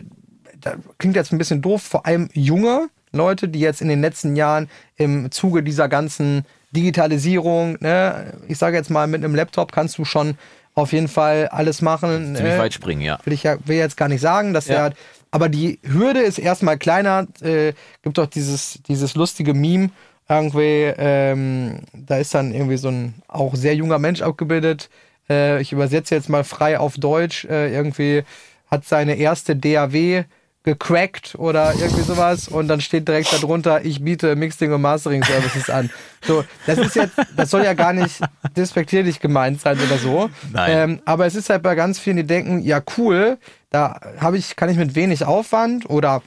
[0.98, 4.70] klingt jetzt ein bisschen doof, vor allem junge Leute, die jetzt in den letzten Jahren
[4.96, 10.06] im Zuge dieser ganzen Digitalisierung, ne, ich sage jetzt mal, mit einem Laptop kannst du
[10.06, 10.38] schon
[10.76, 12.36] auf jeden Fall alles machen.
[12.36, 12.60] Ziemlich ne?
[12.60, 13.20] weit springen, ja.
[13.26, 14.90] will ich ja will jetzt gar nicht sagen, dass Ja.
[14.90, 14.98] der
[15.32, 17.28] aber die Hürde ist erstmal kleiner.
[17.42, 19.90] Äh, gibt doch dieses, dieses lustige Meme
[20.30, 24.90] irgendwie, ähm, da ist dann irgendwie so ein auch sehr junger Mensch abgebildet.
[25.30, 27.46] Äh, ich übersetze jetzt mal frei auf Deutsch.
[27.46, 28.24] Äh, irgendwie
[28.70, 30.26] hat seine erste DAW
[30.68, 35.70] gecrackt oder irgendwie sowas und dann steht direkt darunter, ich biete Mixing und Mastering Services
[35.70, 35.90] an.
[36.22, 38.20] So, das ist jetzt, das soll ja gar nicht
[38.58, 40.30] despektierlich gemeint sein oder so.
[40.52, 40.72] Nein.
[40.72, 43.38] Ähm, aber es ist halt bei ganz vielen, die denken, ja cool,
[43.70, 46.22] da habe ich, kann ich mit wenig Aufwand oder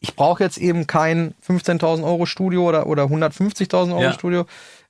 [0.00, 4.12] ich brauche jetzt eben kein 15.000 Euro Studio oder, oder 150.000 Euro Ja.
[4.12, 4.46] Studio,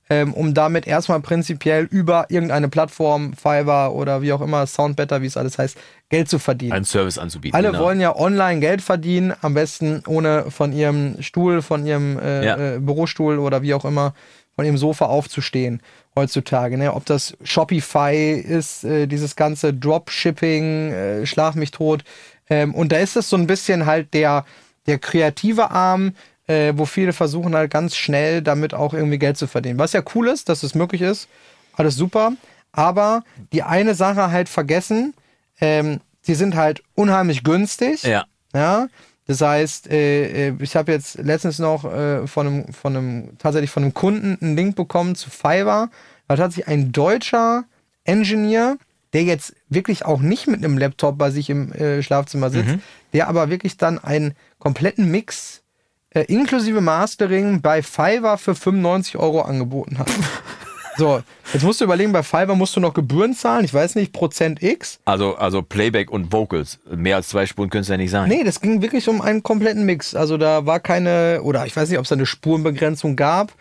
[0.09, 5.27] ähm, um damit erstmal prinzipiell über irgendeine Plattform, Fiverr oder wie auch immer, Soundbetter, wie
[5.27, 5.77] es alles heißt,
[6.09, 6.73] Geld zu verdienen.
[6.73, 7.55] Einen Service anzubieten.
[7.55, 7.83] Alle genau.
[7.83, 12.57] wollen ja online Geld verdienen, am besten ohne von ihrem Stuhl, von ihrem äh, Ja.
[12.75, 14.13] äh, Bürostuhl oder wie auch immer,
[14.55, 15.81] von ihrem Sofa aufzustehen
[16.15, 16.77] heutzutage.
[16.77, 16.93] Ne?
[16.93, 22.03] Ob das Shopify ist, äh, dieses ganze Dropshipping, äh, schlag mich tot.
[22.49, 24.45] Ähm, und da ist es so ein bisschen halt der,
[24.85, 26.13] der kreative Arm,
[26.47, 29.79] äh, wo viele versuchen halt ganz schnell damit auch irgendwie Geld zu verdienen.
[29.79, 31.27] Was ja cool ist, dass es möglich ist,
[31.73, 32.33] alles super.
[32.71, 35.13] Aber die eine Sache halt vergessen,
[35.61, 38.03] ähm, die sind halt unheimlich günstig.
[38.03, 38.25] Ja.
[38.53, 38.87] Ja.
[39.25, 43.71] Das heißt, äh, äh, ich habe jetzt letztens noch äh, von, einem, von einem, tatsächlich
[43.71, 45.89] von einem Kunden einen Link bekommen zu Fiverr.
[46.27, 47.65] Da hat sich ein deutscher
[48.03, 48.77] Engineer,
[49.13, 52.75] der jetzt wirklich auch nicht mit einem Laptop bei sich im äh, Schlafzimmer sitzt,
[53.13, 55.61] der aber wirklich dann einen kompletten Mix
[56.09, 60.09] äh, inklusive Mastering bei Fiverr für 95 Euro angeboten hat.
[60.97, 61.21] so,
[61.53, 64.61] jetzt musst du überlegen, bei Fiverr musst du noch Gebühren zahlen, ich weiß nicht, Prozent
[64.61, 64.99] X.
[65.05, 66.79] Also, also Playback und Vocals.
[66.89, 68.29] Mehr als zwei Spuren können es ja nicht sein.
[68.29, 70.15] Nee, das ging wirklich um einen kompletten Mix.
[70.15, 73.53] Also da war keine, oder ich weiß nicht, ob es da eine Spurenbegrenzung gab.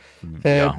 [0.45, 0.79] Äh, Ja.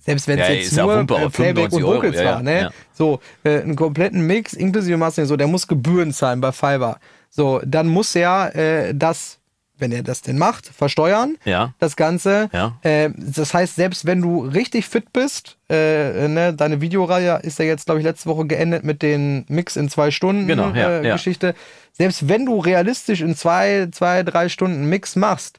[0.00, 2.42] Selbst wenn es Ja, jetzt nur Wumpe, äh, Playback und 95 Euro, Vocals ja, war,
[2.42, 2.60] ne?
[2.62, 2.70] ja.
[2.94, 6.98] So, äh, einen kompletten Mix inklusive Mastering, so, der muss Gebühren zahlen bei Fiverr.
[7.28, 9.37] So, dann muss er äh, das,
[9.78, 11.36] wenn er das denn macht, versteuern.
[11.44, 11.74] Ja.
[11.78, 12.48] Das Ganze.
[12.52, 12.78] Ja.
[12.82, 17.64] Äh, das heißt, selbst wenn du richtig fit bist, äh, ne, deine Videoreihe ist ja
[17.64, 21.06] jetzt, glaube ich, letzte Woche geendet mit den Mix in zwei Stunden Genau, ja, äh,
[21.06, 21.12] ja.
[21.14, 21.54] Geschichte.
[21.92, 25.58] Selbst wenn du realistisch in zwei, zwei, drei Stunden Mix machst,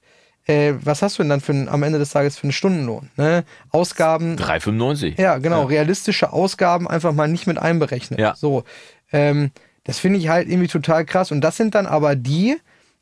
[0.49, 3.09] äh, was hast du denn dann für ein, am Ende des Tages für einen Stundenlohn?
[3.17, 3.43] Ne?
[3.71, 5.21] Ausgaben, 3,95.
[5.21, 8.19] ja, genau, realistische Ausgaben einfach mal nicht mit einberechnet.
[8.19, 8.35] Ja.
[8.35, 8.63] So,
[9.11, 9.51] ähm,
[9.83, 11.31] das finde ich halt irgendwie total krass.
[11.31, 12.57] Und das sind dann aber die,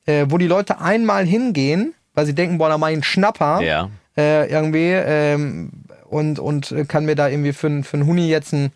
[0.07, 3.61] äh, wo die Leute einmal hingehen, weil sie denken, boah, da mach ich einen Schnapper
[3.61, 3.89] Ja.
[4.17, 5.69] äh, irgendwie ähm,
[6.09, 8.71] und, und kann mir da irgendwie für, für einen Huni jetzt ein,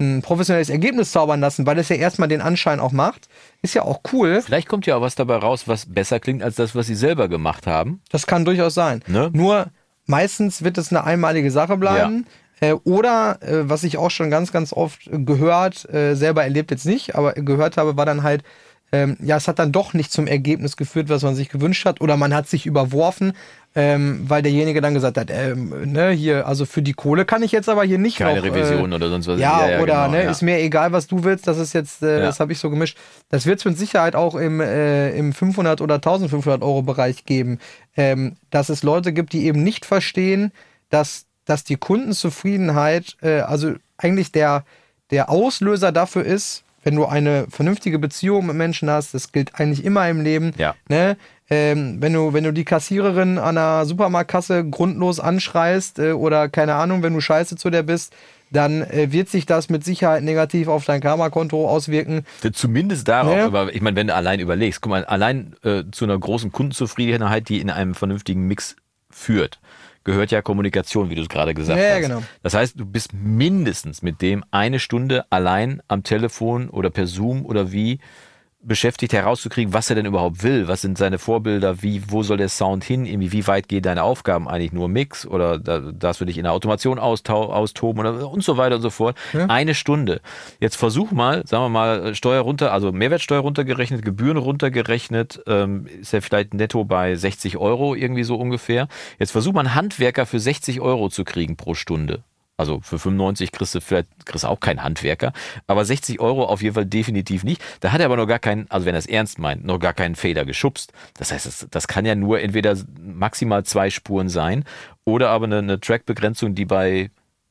[0.00, 3.28] ein professionelles Ergebnis zaubern lassen, weil das ja erstmal den Anschein auch macht.
[3.62, 4.40] Ist ja auch cool.
[4.42, 7.28] Vielleicht kommt ja auch was dabei raus, was besser klingt als das, was sie selber
[7.28, 8.00] gemacht haben.
[8.10, 9.02] Das kann durchaus sein.
[9.06, 9.30] Ne?
[9.32, 9.66] Nur
[10.06, 12.26] meistens wird es eine einmalige Sache bleiben.
[12.60, 16.86] Äh, oder, äh, was ich auch schon ganz, ganz oft gehört, äh, selber erlebt jetzt
[16.86, 18.42] nicht, aber gehört habe, war dann halt,
[18.92, 22.00] ähm, ja, es hat dann doch nicht zum Ergebnis geführt, was man sich gewünscht hat.
[22.00, 23.32] Oder man hat sich überworfen,
[23.74, 27.50] ähm, weil derjenige dann gesagt hat, ähm, ne, hier, also für die Kohle kann ich
[27.52, 29.40] jetzt aber hier nicht Keine noch, Revision äh, oder sonst was.
[29.40, 30.30] Ja, oder genau, ne, ja.
[30.30, 32.26] ist mir egal, was du willst, das ist jetzt, äh, Ja.
[32.26, 32.96] das habe ich so gemischt.
[33.28, 37.58] Das wird es mit Sicherheit auch im, äh, im 500 oder 1500 Euro Bereich geben,
[37.96, 40.52] ähm, dass es Leute gibt, die eben nicht verstehen,
[40.90, 44.64] dass, dass die Kundenzufriedenheit, äh, also eigentlich der,
[45.10, 49.84] der Auslöser dafür ist, wenn du eine vernünftige Beziehung mit Menschen hast, das gilt eigentlich
[49.84, 50.74] immer im Leben, Ja.
[50.88, 51.16] ne?
[51.50, 56.74] Ähm, wenn, du, wenn du die Kassiererin an der Supermarktkasse grundlos anschreist äh, oder keine
[56.74, 58.12] Ahnung, wenn du scheiße zu der bist,
[58.50, 62.24] dann äh, wird sich das mit Sicherheit negativ auf dein Karma-Konto auswirken.
[62.52, 63.46] Zumindest darauf, Ja.
[63.46, 67.48] aber ich meine, wenn du allein überlegst, guck mal, allein äh, zu einer großen Kundenzufriedenheit,
[67.48, 68.76] die in einem vernünftigen Mix
[69.10, 69.60] führt,
[70.06, 72.02] gehört ja Kommunikation, wie du es gerade gesagt Ja, ja, hast.
[72.02, 72.22] genau.
[72.42, 77.44] Das heißt, du bist mindestens mit dem eine Stunde allein am Telefon oder per Zoom
[77.44, 77.98] oder wie
[78.62, 80.66] beschäftigt herauszukriegen, was er denn überhaupt will.
[80.66, 81.82] Was sind seine Vorbilder?
[81.82, 83.06] Wie, wo soll der Sound hin?
[83.06, 84.72] Irgendwie, wie weit gehen deine Aufgaben eigentlich?
[84.72, 88.76] Nur Mix oder da, darfst du dich in der Automation austoben oder, und so weiter
[88.76, 89.16] und so fort.
[89.48, 90.20] Eine Stunde.
[90.60, 96.12] Jetzt versuch mal, sagen wir mal, Steuer runter, also Mehrwertsteuer runtergerechnet, Gebühren runtergerechnet, ähm, ist
[96.12, 98.88] ja vielleicht netto bei 60 Euro irgendwie so ungefähr.
[99.18, 102.24] Jetzt versuch mal einen Handwerker für 60 Euro zu kriegen pro Stunde.
[102.56, 105.32] Also für 95 kriegst du vielleicht kriegst du auch keinen Handwerker,
[105.66, 107.62] aber 60 Euro auf jeden Fall definitiv nicht.
[107.80, 109.92] Da hat er aber noch gar keinen, also wenn er es ernst meint, noch gar
[109.92, 110.92] keinen Fader geschubst.
[111.18, 114.64] Das heißt, das, das kann ja nur entweder maximal zwei Spuren sein
[115.04, 117.10] oder aber eine, eine Trackbegrenzung, die bei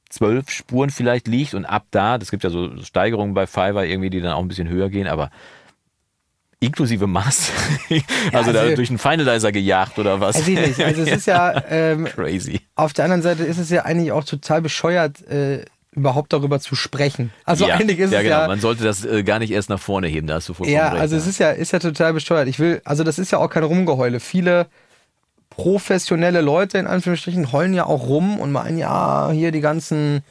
[0.10, 4.10] zwölf Spuren vielleicht liegt und ab da, das gibt ja so Steigerungen bei Fiverr irgendwie,
[4.10, 5.30] die dann auch ein bisschen höher gehen, aber
[6.66, 7.52] inklusive Maß,
[8.34, 10.40] also, da also- durch einen Finalizer gejagt oder was?
[10.40, 10.80] Ich nicht.
[10.84, 12.62] Also es ist ja, ähm, Crazy.
[12.76, 16.76] auf der anderen Seite ist es ja eigentlich auch total bescheuert, äh, überhaupt darüber zu
[16.76, 17.32] sprechen.
[17.46, 18.42] Also ja, eigentlich ist ja, es genau.
[18.42, 18.48] ja.
[18.48, 20.90] Man sollte das äh, gar nicht erst nach vorne heben, da hast du vollkommen Ja,
[20.90, 21.02] recht.
[21.02, 22.50] also es ist ja, ist ja total bescheuert.
[22.50, 24.20] Ich will, also das ist ja auch kein Rumgeheule.
[24.20, 24.68] Viele
[25.50, 30.22] professionelle Leute in Anführungsstrichen heulen ja auch rum und meinen, ja, hier die ganzen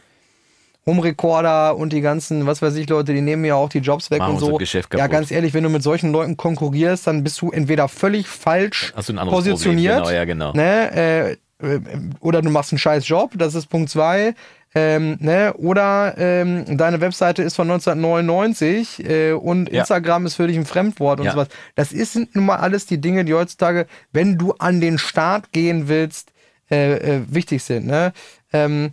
[0.87, 4.18] Home-Recorder und die ganzen, was weiß ich, Leute, die nehmen ja auch die Jobs weg
[4.20, 4.57] Machen und so.
[4.57, 8.29] Geschäft ja, ganz ehrlich, wenn du mit solchen Leuten konkurrierst, dann bist du entweder völlig
[8.29, 8.92] falsch
[9.31, 9.99] positioniert.
[10.05, 10.53] Genau, ja, genau.
[10.53, 11.81] Ne, äh, äh,
[12.20, 14.35] oder du machst einen scheiß Job, das ist Punkt zwei.
[14.77, 19.81] Ähm, ne, oder ähm, deine Webseite ist von 1999 äh, und Ja.
[19.81, 21.33] Instagram ist für dich ein Fremdwort und Ja.
[21.33, 21.49] sowas.
[21.77, 25.53] Das ist- sind nun mal alles die Dinge, die heutzutage, wenn du an den Start
[25.53, 26.33] gehen willst,
[26.73, 27.87] äh, äh, wichtig sind.
[27.87, 28.12] Ne?
[28.53, 28.90] Ähm,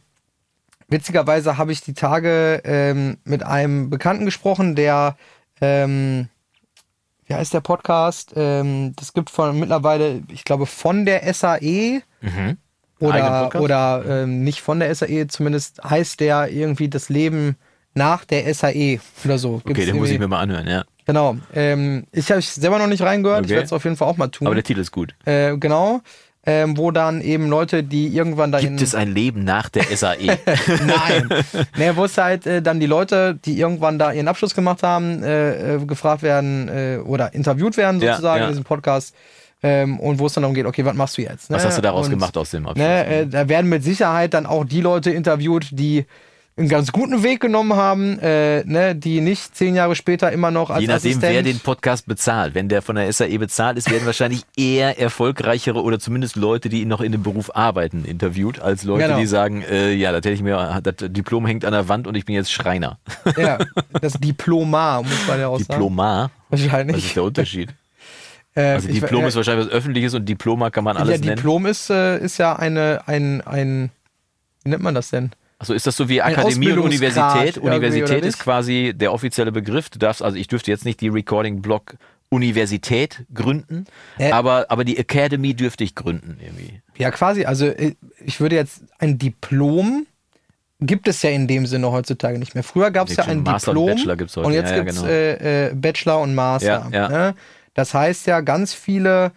[0.92, 5.16] witzigerweise habe ich die Tage ähm, mit einem Bekannten gesprochen, der,
[5.62, 6.28] ähm,
[7.26, 8.34] wie heißt der Podcast?
[8.36, 12.58] Ähm, das gibt von mittlerweile, ich glaube, von der SAE Eigenen
[13.00, 17.56] oder, oder ähm, nicht von der SAE, zumindest heißt der irgendwie das Leben
[17.94, 19.54] nach der SAE oder so.
[19.66, 20.84] Gibt's Okay, den muss ich mir mal anhören, ja.
[21.06, 21.36] Genau.
[21.54, 23.56] Ähm, ich habe selber noch nicht reingehört, ich Okay.
[23.56, 24.48] werde es auf jeden Fall auch mal tun.
[24.48, 25.16] Aber der Titel ist gut.
[25.26, 26.02] äh, genau.
[26.44, 28.70] Ähm, wo dann eben Leute, die irgendwann dahin.
[28.70, 29.84] Gibt es ein Leben nach der?
[29.84, 30.16] SAE?
[30.86, 31.30] Nein.
[31.78, 35.22] nee, wo es halt äh, dann die Leute, die irgendwann da ihren Abschluss gemacht haben,
[35.22, 38.46] äh, äh, gefragt werden äh, oder interviewt werden Ja, sozusagen ja.
[38.48, 39.16] in diesem Podcast.
[39.62, 41.52] Ähm, und wo es dann darum geht, okay, was machst du jetzt?
[41.52, 41.58] Ne?
[41.58, 42.88] Was hast du daraus und, gemacht aus dem Abschluss?
[42.88, 46.06] Ne, da werden mit Sicherheit dann auch die Leute interviewt, die
[46.62, 50.70] einen ganz guten Weg genommen haben, äh, ne, die nicht zehn Jahre später immer noch
[50.70, 52.56] als Je nachdem, Assistent wer den Podcast bezahlt.
[52.56, 56.86] Wenn der von der SAE bezahlt ist, werden wahrscheinlich eher erfolgreichere oder zumindest Leute, die
[56.86, 59.20] noch in dem Beruf arbeiten, interviewt, als Leute, Genau.
[59.20, 62.16] die sagen, äh, ja, das hätte ich mir, das Diplom hängt an der Wand und
[62.16, 63.00] ich bin jetzt Schreiner.
[63.38, 63.58] ja,
[64.02, 65.68] das Diplomar, muss man ja auch sagen.
[65.74, 66.32] Diplomar?
[66.50, 66.96] Wahrscheinlich.
[66.98, 67.70] Was ist der Unterschied?
[68.54, 71.22] Äh, Also ich- Diplom äh, ist wahrscheinlich was Öffentliches und Diploma kann man Ja, alles
[71.22, 71.38] nennen.
[71.38, 73.92] Diplom ist, äh, ist ja eine, ein, ein,
[74.66, 75.32] wie nennt man das denn?
[75.62, 77.60] Also ist das so wie Akademie und Universität?
[77.60, 79.92] Universität ist quasi der offizielle Begriff.
[79.92, 81.98] Du darfst, also ich dürfte jetzt nicht die Recording Block
[82.30, 83.86] Universität gründen,
[84.18, 84.32] Äh.
[84.32, 86.82] aber, aber die Academy dürfte ich gründen irgendwie.
[86.98, 87.46] Ja, quasi.
[87.46, 87.94] Also äh,
[88.26, 90.08] ich würde jetzt ein Diplom
[90.80, 92.64] gibt es ja in dem Sinne heutzutage nicht mehr.
[92.64, 94.48] Früher gab es ja ein Master und Diplom Bachelor gibt's heute.
[94.48, 95.12] und jetzt Ja, ja, gibt es genau.
[95.12, 96.90] äh, äh, Bachelor und Master.
[96.92, 97.08] Ja.
[97.08, 97.36] Ne?
[97.76, 99.32] Das heißt ja ganz viele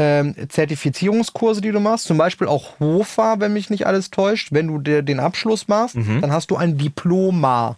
[0.00, 4.66] ähm, Zertifizierungskurse, die du machst, zum Beispiel auch HOFA, wenn mich nicht alles täuscht, wenn
[4.68, 6.20] du dir den Abschluss machst, Mhm.
[6.22, 7.76] dann hast du ein Diploma.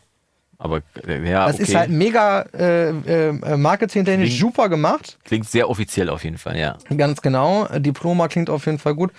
[0.59, 1.63] Aber äh, ja, Das okay.
[1.65, 5.19] ist halt mega äh, äh, marketingtechnisch super gemacht.
[5.25, 6.77] Klingt sehr offiziell auf jeden Fall, ja.
[6.97, 7.67] Ganz genau.
[7.79, 9.11] Diploma klingt auf jeden Fall gut.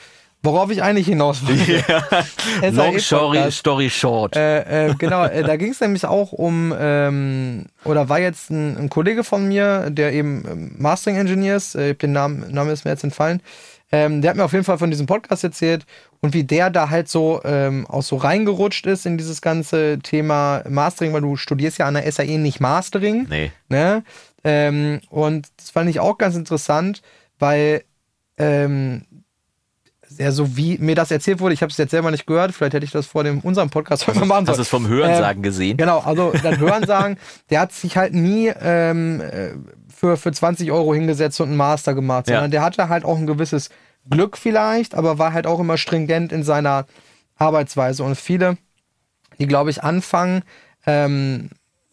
[0.45, 1.83] Worauf ich eigentlich hinaus wollte.
[2.61, 3.57] SAE Long story, Podcast.
[3.57, 4.35] story short.
[4.35, 8.77] Äh, äh, genau, äh, da ging es nämlich auch um, ähm, oder war jetzt ein,
[8.77, 12.83] ein Kollege von mir, der eben ähm, Mastering Engineer ist, äh, den Namen, Name ist
[12.83, 13.41] mir jetzt entfallen,
[13.93, 15.85] ähm, der hat mir auf jeden Fall von diesem Podcast erzählt
[16.19, 20.63] und wie der da halt so ähm, auch so reingerutscht ist in dieses ganze Thema
[20.67, 23.27] Mastering, weil du studierst ja an der SAE nicht Mastering.
[23.29, 23.51] nee.
[23.69, 24.03] Ne?
[24.43, 27.01] Ähm, und das fand ich auch ganz interessant,
[27.39, 27.83] weil
[28.37, 29.05] ähm,
[30.17, 32.73] ja, so wie mir das erzählt wurde, ich habe es jetzt selber nicht gehört, vielleicht
[32.73, 34.57] hätte ich das vor dem unserem Podcast heute mal machen Hast sollen.
[34.57, 35.77] du es vom Hörensagen gesehen?
[35.77, 37.17] Genau, also das Hörensagen,
[37.49, 39.51] der hat sich halt nie ähm, äh,
[39.93, 42.35] für, für 20 Euro hingesetzt und einen Master gemacht, Ja.
[42.35, 43.69] sondern der hatte halt auch ein gewisses
[44.09, 46.85] Glück vielleicht, aber war halt auch immer stringent in seiner
[47.37, 48.03] Arbeitsweise.
[48.03, 48.57] Und viele,
[49.39, 50.43] die, glaube ich, anfangen,
[50.85, 51.49] ähm,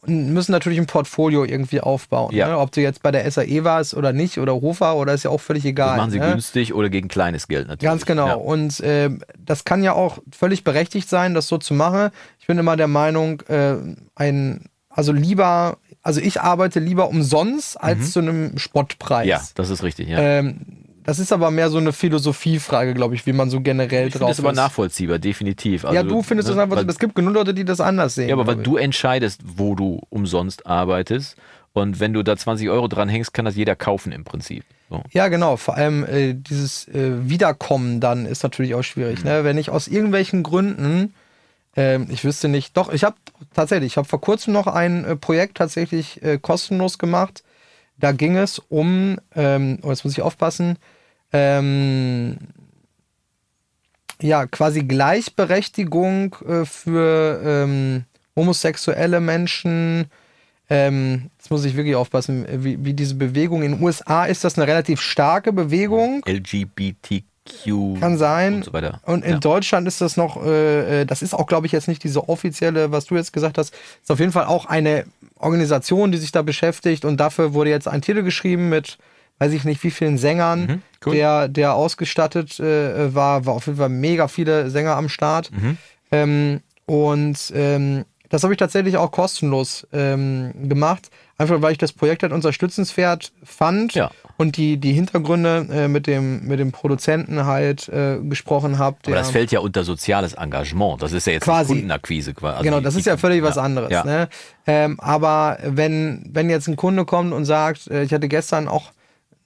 [0.07, 2.35] müssen natürlich ein Portfolio irgendwie aufbauen.
[2.35, 2.49] Ja.
[2.49, 2.59] Ne?
[2.59, 5.41] Ob du jetzt bei der SAE warst oder nicht oder Hofer oder ist ja auch
[5.41, 5.91] völlig egal.
[5.91, 6.31] Das machen sie ne?
[6.31, 7.91] günstig oder gegen kleines Geld natürlich.
[7.91, 8.27] Ganz genau.
[8.27, 8.35] Ja.
[8.35, 12.11] Und äh, das kann ja auch völlig berechtigt sein, das so zu machen.
[12.39, 13.75] Ich bin immer der Meinung, äh,
[14.15, 19.27] ein, also lieber, also ich arbeite lieber umsonst als zu einem Spottpreis.
[19.27, 19.31] Mhm.
[19.31, 20.19] ja, das ist richtig, ja.
[20.19, 20.80] Ähm,
[21.11, 24.29] das ist aber mehr so eine Philosophiefrage, glaube ich, wie man so generell ich drauf
[24.29, 24.57] das aber ist.
[24.57, 25.85] nachvollziehbar, definitiv.
[25.85, 26.87] Also, ja, du findest ne, das so.
[26.87, 28.29] Es gibt genug Leute, die das anders sehen.
[28.29, 31.37] Ja, aber weil du entscheidest, wo du umsonst arbeitest
[31.73, 34.63] Und wenn du da 20 Euro dran hängst, kann das jeder kaufen im Prinzip.
[34.89, 35.03] So.
[35.11, 35.57] Ja, genau.
[35.57, 39.25] Vor allem äh, dieses äh, Wiederkommen dann ist natürlich auch schwierig.
[39.25, 39.43] Ne?
[39.43, 41.13] Wenn ich aus irgendwelchen Gründen,
[41.75, 43.17] ähm, ich wüsste nicht, doch, ich habe
[43.53, 47.43] tatsächlich, ich habe vor kurzem noch ein äh, Projekt tatsächlich äh, kostenlos gemacht.
[47.99, 50.79] Da ging es um, ähm, oh, jetzt muss ich aufpassen,
[51.33, 52.37] ähm,
[54.23, 58.05] ja, quasi Gleichberechtigung äh, für ähm,
[58.37, 60.07] homosexuelle Menschen.
[60.69, 63.63] Ähm, jetzt muss ich wirklich aufpassen, wie, wie diese Bewegung.
[63.63, 66.23] In den USA ist das eine relativ starke Bewegung.
[66.27, 68.57] LGBTQ Kann sein.
[68.57, 69.01] und so weiter.
[69.05, 69.39] Und in ja.
[69.39, 72.93] Deutschland ist das noch, äh, äh, das ist auch, glaube ich, jetzt nicht diese offizielle,
[72.93, 76.43] was du jetzt gesagt hast, ist auf jeden Fall auch eine Organisation, die sich da
[76.43, 78.99] beschäftigt und dafür wurde jetzt ein Titel geschrieben mit,
[79.41, 81.15] weiß ich nicht, wie vielen Sängern, Mhm, cool.
[81.17, 85.51] der, der ausgestattet äh, war, war auf jeden Fall mega viele Sänger am Start.
[85.51, 85.77] Mhm.
[86.13, 91.93] Ähm, und ähm, das habe ich tatsächlich auch kostenlos ähm, gemacht, einfach weil ich das
[91.93, 94.11] Projekt halt unterstützenswert fand Ja.
[94.37, 98.99] und die, die Hintergründe äh, mit, dem, mit dem Produzenten halt äh, gesprochen habe.
[99.07, 101.03] Aber das fällt ja unter soziales Engagement.
[101.03, 101.73] Das ist ja jetzt Quasi.
[101.73, 102.35] Kundenakquise.
[102.35, 102.59] quasi.
[102.59, 103.91] Also genau, das die- ist ja völlig was ja, anderes.
[103.91, 104.05] Ja.
[104.05, 104.29] Ne?
[104.67, 108.91] Ähm, aber wenn, wenn jetzt ein Kunde kommt und sagt, äh, ich hatte gestern auch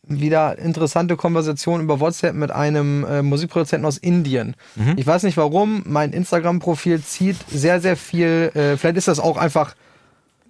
[0.06, 4.54] wieder interessante Konversation über WhatsApp mit einem äh, Musikproduzenten aus Indien.
[4.76, 4.94] Mhm.
[4.96, 9.36] Ich weiß nicht warum, mein Instagram-Profil zieht sehr, sehr viel, äh, vielleicht ist das auch
[9.36, 9.74] einfach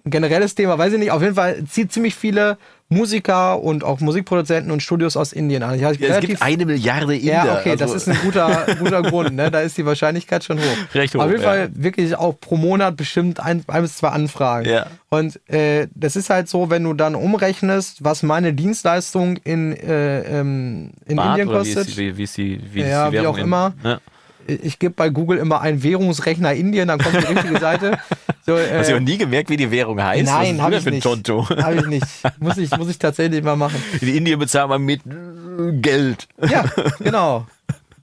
[0.05, 2.57] ein generelles Thema, weiß ich nicht, auf jeden Fall zieht ziemlich viele
[2.89, 5.79] Musiker und auch Musikproduzenten und Studios aus Indien an.
[5.79, 7.33] Ja, es gibt eine Milliarde Inder.
[7.33, 9.33] ja, okay, das also- ist ein guter, guter Grund.
[9.33, 9.49] Ne?
[9.49, 10.63] Da ist die Wahrscheinlichkeit schon hoch.
[10.93, 11.47] Recht hoch, Auf jeden ja.
[11.49, 14.69] Fall wirklich auch pro Monat bestimmt ein, ein bis zwei Anfragen.
[14.69, 14.85] Ja.
[15.09, 20.19] Und äh, das ist halt so, wenn du dann umrechnest, was meine Dienstleistung in, äh,
[20.39, 21.87] ähm, in Bart Indien oder wie kostet.
[21.87, 23.73] ist, die- wie, wie ist die, wie ist Ja, die wie Währung auch in- immer.
[23.83, 23.99] Ja.
[24.47, 27.97] Ich gebe bei Google immer einen Währungsrechner Indien, dann kommt die richtige Seite.
[28.45, 30.25] So, äh, Hast du noch nie gemerkt, wie die Währung heißt?
[30.25, 31.03] Nein, habe ich nicht.
[31.03, 31.49] für ein Tonto?
[31.49, 32.05] Habe ich nicht.
[32.39, 33.81] Muss ich, muss ich tatsächlich mal machen.
[34.01, 36.27] In Indien bezahlt man mit äh, Geld.
[36.47, 36.65] Ja,
[36.99, 37.47] genau.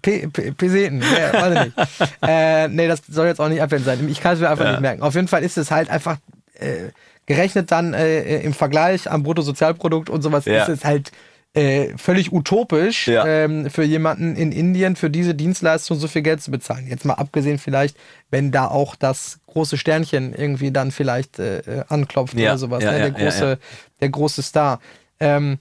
[0.02, 2.12] P- P- Peseten, ja, weiß ich nicht.
[2.22, 4.08] Äh, nee, das soll jetzt auch nicht abwendend sein.
[4.10, 4.70] Ich kann es mir einfach Ja.
[4.72, 5.02] nicht merken.
[5.02, 6.16] Auf jeden Fall ist es halt einfach
[6.58, 6.88] äh,
[7.26, 10.62] gerechnet dann äh, im Vergleich am Bruttosozialprodukt und sowas Ja.
[10.64, 11.12] ist es halt
[11.54, 13.26] äh, völlig utopisch Ja.
[13.26, 16.86] ähm, für jemanden in Indien für diese Dienstleistung so viel Geld zu bezahlen.
[16.86, 17.96] Jetzt mal abgesehen vielleicht,
[18.30, 22.82] wenn da auch das große Sternchen irgendwie dann vielleicht äh, äh, anklopft Ja, oder sowas,
[22.84, 22.98] ja, ne?
[22.98, 23.58] der, große,
[24.00, 24.80] der große Star.
[25.20, 25.58] Ähm,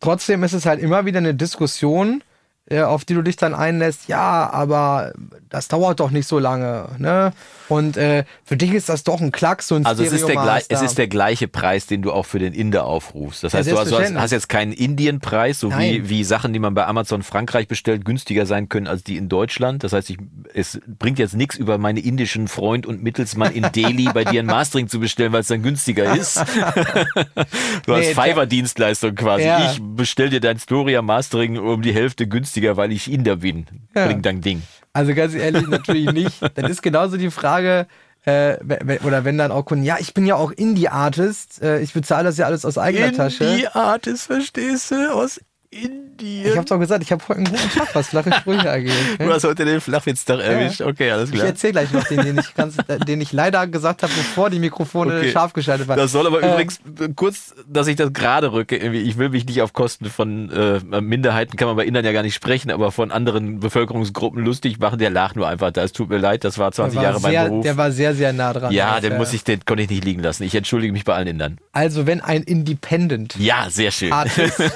[0.00, 2.22] trotzdem ist es halt immer wieder eine Diskussion,
[2.70, 5.12] äh, auf die du dich dann einlässt, ja, aber
[5.50, 7.32] das dauert doch nicht so lange, ne?
[7.68, 10.62] Und äh, für dich ist das doch ein Klacks, so ein Also es ist, der
[10.68, 13.44] es ist der gleiche Preis, den du auch für den Inder aufrufst.
[13.44, 16.08] Das Ja, heißt, du hast, du hast, hast jetzt keinen Indienpreis, so wie, Nein.
[16.08, 19.84] wie Sachen, die man bei Amazon Frankreich bestellt, günstiger sein können als die in Deutschland.
[19.84, 20.18] Das heißt, ich,
[20.54, 24.46] es bringt jetzt nichts über meine indischen Freund und Mittelsmann in Delhi bei dir ein
[24.46, 26.36] Mastering zu bestellen, weil es dann günstiger ist.
[27.86, 29.44] du hast Nee, Fiverr-Dienstleistung quasi.
[29.44, 29.70] Ja.
[29.70, 33.66] Ich bestell dir dein Storia Mastering um die Hälfte günstiger, weil ich Inder bin.
[33.94, 34.06] Ja.
[34.06, 34.62] Bring dein Ding.
[34.98, 36.40] Also ganz ehrlich, natürlich nicht.
[36.56, 37.86] Dann ist genauso die Frage,
[38.24, 38.56] äh,
[39.04, 42.36] oder wenn dann auch Kunden, ja, ich bin ja auch Indie-Artist, äh, ich bezahle das
[42.36, 43.44] ja alles aus eigener Tasche.
[43.44, 45.14] Indie-Artist, verstehst du?
[45.14, 46.46] Aus Indien.
[46.46, 48.92] Ich habe doch gesagt, ich habe heute einen guten Tag, was flache Sprüche angeht.
[49.18, 50.80] Du hast heute den Flachwitztag erwischt.
[50.80, 51.46] Okay, alles Ich klar.
[51.48, 52.76] erzähle gleich noch den, den ich, ganz,
[53.06, 55.30] den ich leider gesagt habe, bevor die Mikrofone Okay.
[55.30, 55.98] scharf geschaltet waren.
[55.98, 58.76] Das soll aber Äh, übrigens äh, kurz, dass ich das gerade rücke.
[58.76, 62.22] Ich will mich nicht auf Kosten von äh, Minderheiten, kann man bei Indern ja gar
[62.22, 64.98] nicht sprechen, aber von anderen Bevölkerungsgruppen lustig machen.
[64.98, 65.82] Der lag nur einfach da.
[65.82, 67.62] Es tut mir leid, das war der 20 war Jahre mein sehr, Beruf.
[67.64, 68.72] Der war sehr, sehr nah dran.
[68.72, 70.44] ja, den äh, muss ich, den konnte ich nicht liegen lassen.
[70.44, 71.58] Ich entschuldige mich bei allen Indern.
[71.72, 74.12] Also, wenn ein Independent Ja, sehr schön.
[74.12, 74.60] Artist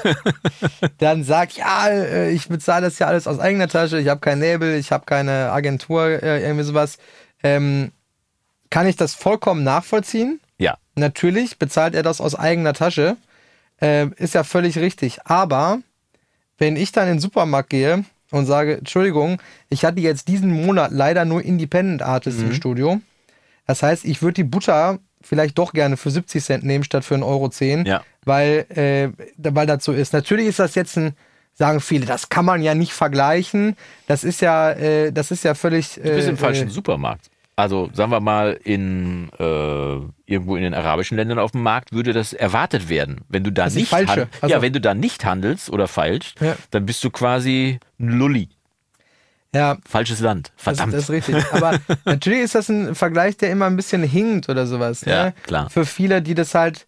[0.97, 4.39] dann sagt, ja, äh, ich bezahle das ja alles aus eigener Tasche, ich habe kein
[4.39, 6.97] Label, ich habe keine Agentur, äh, irgendwie sowas,
[7.43, 7.91] ähm,
[8.69, 10.39] kann ich das vollkommen nachvollziehen.
[10.57, 13.17] Ja, Natürlich bezahlt er das aus eigener Tasche,
[13.81, 15.25] äh, ist ja völlig richtig.
[15.25, 15.79] Aber
[16.57, 20.91] wenn ich dann in den Supermarkt gehe und sage, Entschuldigung, ich hatte jetzt diesen Monat
[20.91, 22.47] leider nur Independent Artists Mhm.
[22.49, 23.01] im Studio.
[23.65, 27.15] Das heißt, ich würde die Butter vielleicht doch gerne für 70 Cent nehmen statt für
[27.15, 28.03] 1,10 Euro, Ja.
[28.25, 30.13] weil, äh, weil das so ist.
[30.13, 31.15] Natürlich ist das jetzt ein,
[31.53, 33.75] sagen viele, das kann man ja nicht vergleichen.
[34.07, 35.95] Das ist ja, äh, das ist ja völlig.
[35.95, 37.27] du bist äh, im falschen äh, Supermarkt.
[37.55, 39.43] Also sagen wir mal, in äh,
[40.25, 43.21] irgendwo in den arabischen Ländern auf dem Markt würde das erwartet werden.
[43.29, 44.27] Wenn du da nicht falsche.
[44.41, 46.55] Also- ja, wenn du da nicht handelst oder feilscht, Ja.
[46.71, 48.49] dann bist du quasi ein Lulli.
[49.53, 50.51] Ja, Falsches Land.
[50.55, 50.93] Das, Verdammt.
[50.93, 51.35] das ist richtig.
[51.51, 55.01] Aber natürlich ist das ein Vergleich, der immer ein bisschen hinkt oder sowas.
[55.05, 55.33] Ja, ne?
[55.43, 55.69] klar.
[55.69, 56.87] Für viele, die das halt,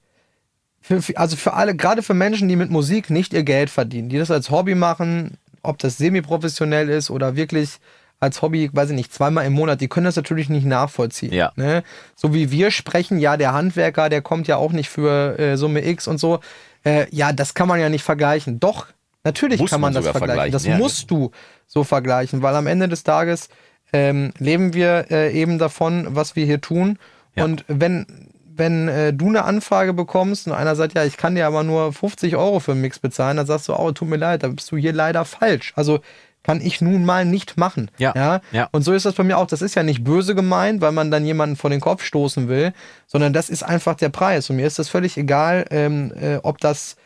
[0.82, 4.18] für- also für alle, gerade für Menschen, die mit Musik nicht ihr Geld verdienen, die
[4.18, 7.78] das als Hobby machen, ob das semi-professionell ist oder wirklich
[8.20, 11.34] als Hobby, weiß ich nicht, zweimal im Monat, die können das natürlich nicht nachvollziehen.
[11.34, 11.52] Ja.
[11.56, 11.84] Ne?
[12.16, 15.86] So wie wir sprechen, ja, der Handwerker, der kommt ja auch nicht für äh, Summe
[15.86, 16.40] X und so.
[16.84, 18.60] Äh, ja, das kann man ja nicht vergleichen.
[18.60, 18.88] Doch,
[19.26, 20.52] natürlich Muss kann man, man das sogar vergleichen.
[20.54, 20.84] Das vergleichen, ja.
[20.86, 21.32] musst du
[21.68, 23.50] so vergleichen, weil am Ende des Tages
[23.92, 26.98] ähm, leben wir äh, eben davon, was wir hier tun.
[27.36, 27.44] Ja.
[27.44, 31.48] Und wenn, wenn äh, du eine Anfrage bekommst und einer sagt, ja, ich kann dir
[31.48, 34.44] aber nur 50 Euro für einen Mix bezahlen, dann sagst du, oh, tut mir leid,
[34.44, 35.74] da bist du hier leider falsch.
[35.76, 36.00] Also
[36.46, 37.90] kann ich nun mal nicht machen.
[37.98, 38.42] Ja, ja?
[38.52, 38.70] ja.
[38.72, 39.48] Und so ist das bei mir auch.
[39.48, 42.72] Das ist ja nicht böse gemeint, weil man dann jemanden vor den Kopf stoßen will,
[43.08, 44.50] sondern das ist einfach der Preis.
[44.50, 46.98] Und mir ist das völlig egal, ähm, äh, ob das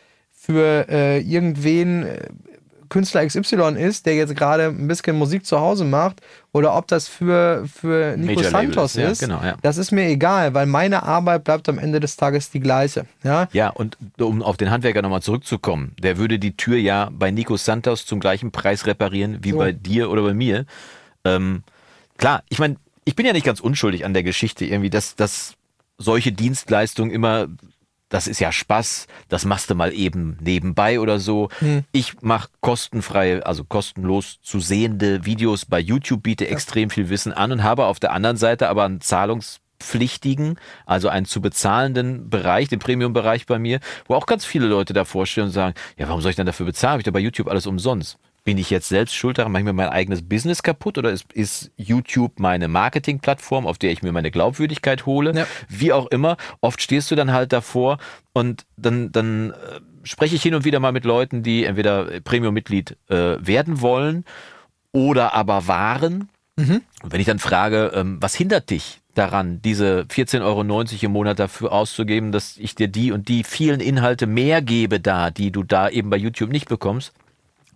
[0.50, 2.28] für äh, irgendwen äh,
[2.88, 6.20] Künstler XY ist, der jetzt gerade ein bisschen Musik zu Hause macht,
[6.52, 9.56] oder ob das für, für Nico Major Santos ist, ja, genau, ja.
[9.62, 13.06] Das ist mir egal, weil meine Arbeit bleibt am Ende des Tages die gleiche.
[13.22, 17.30] Ja, Ja, und um auf den Handwerker nochmal zurückzukommen, der würde die Tür ja bei
[17.30, 19.58] Nico Santos zum gleichen Preis reparieren wie So.
[19.58, 20.66] bei dir oder bei mir.
[21.24, 21.62] Ähm,
[22.18, 22.74] klar, ich meine,
[23.04, 25.54] ich bin ja nicht ganz unschuldig an der Geschichte irgendwie, dass, dass
[25.96, 27.46] solche Dienstleistungen immer,
[28.10, 31.48] das ist ja Spaß, das machst du mal eben nebenbei oder so.
[31.92, 37.52] Ich mache kostenfrei, also kostenlos zu sehende Videos bei YouTube, biete extrem viel Wissen an
[37.52, 42.80] und habe auf der anderen Seite aber einen zahlungspflichtigen, also einen zu bezahlenden Bereich, den
[42.80, 46.30] Premium-Bereich bei mir, wo auch ganz viele Leute davor stehen und sagen, ja, warum soll
[46.30, 46.92] ich denn dafür bezahlen?
[46.92, 48.18] Habe ich doch bei YouTube alles umsonst.
[48.50, 49.52] Bin ich jetzt selbst schuld daran?
[49.52, 53.92] Mache ich mir mein eigenes Business kaputt oder ist, ist YouTube meine Marketingplattform, auf der
[53.92, 55.32] ich mir meine Glaubwürdigkeit hole?
[55.32, 55.46] Ja.
[55.68, 56.36] Wie auch immer.
[56.60, 57.98] Oft stehst du dann halt davor
[58.32, 59.54] und dann, dann äh,
[60.02, 64.24] spreche ich hin und wieder mal mit Leuten, die entweder Premium-Mitglied äh, werden wollen
[64.90, 66.28] oder aber waren.
[67.04, 71.38] Und wenn ich dann frage, ähm, was hindert dich daran, diese 14,90 Euro im Monat
[71.38, 75.62] dafür auszugeben, dass ich dir die und die vielen Inhalte mehr gebe da, die du
[75.62, 77.12] da eben bei YouTube nicht bekommst?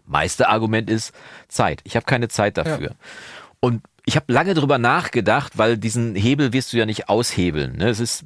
[0.07, 1.13] Meiste Argument ist
[1.49, 1.81] Zeit.
[1.85, 2.93] Ich habe keine Zeit dafür.
[3.61, 7.77] Und ich habe lange drüber nachgedacht, weil diesen Hebel wirst du ja nicht aushebeln.
[7.79, 7.89] Ne?
[7.89, 8.25] Es ist,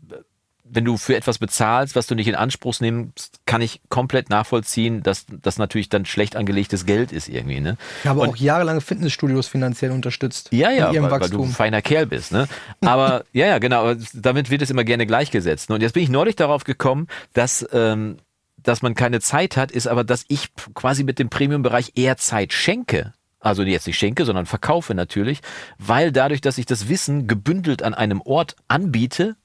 [0.64, 5.04] wenn du für etwas bezahlst, was du nicht in Anspruch nimmst, kann ich komplett nachvollziehen,
[5.04, 7.60] dass das natürlich dann schlecht angelegtes Geld ist irgendwie.
[7.60, 7.76] Ne?
[8.02, 10.48] ich habe Und- auch jahrelang Fitnessstudios finanziell unterstützt.
[10.50, 12.48] ja, ja, weil, weil du ein feiner Kerl bist, ne?
[12.80, 15.70] Aber ja, ja, genau, damit wird es immer gerne gleichgesetzt.
[15.70, 18.16] Und jetzt bin ich neulich darauf gekommen, dass, ähm,
[18.62, 22.52] dass man keine Zeit hat, ist aber, dass ich quasi mit dem Premium-Bereich eher Zeit
[22.52, 23.12] schenke.
[23.40, 25.40] Also jetzt nicht schenke, sondern verkaufe natürlich,
[25.78, 29.36] weil dadurch, dass ich das Wissen gebündelt an einem Ort anbiete,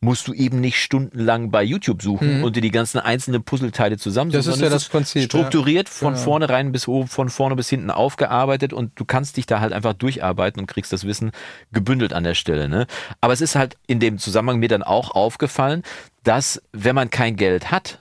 [0.00, 4.44] musst du eben nicht stundenlang bei YouTube suchen und dir die ganzen einzelnen Puzzleteile zusammensuchen.
[4.44, 4.50] Mhm.
[4.50, 5.26] Das ist ja das Prinzip, ja.
[5.26, 6.24] Strukturiert von Genau.
[6.24, 9.94] vornherein bis oben, von vorne bis hinten aufgearbeitet und du kannst dich da halt einfach
[9.94, 11.32] durcharbeiten und kriegst das Wissen
[11.72, 12.68] gebündelt an der Stelle.
[12.68, 12.86] Ne?
[13.20, 15.82] Aber es ist halt in dem Zusammenhang mir dann auch aufgefallen,
[16.22, 17.98] dass wenn man kein Geld hat,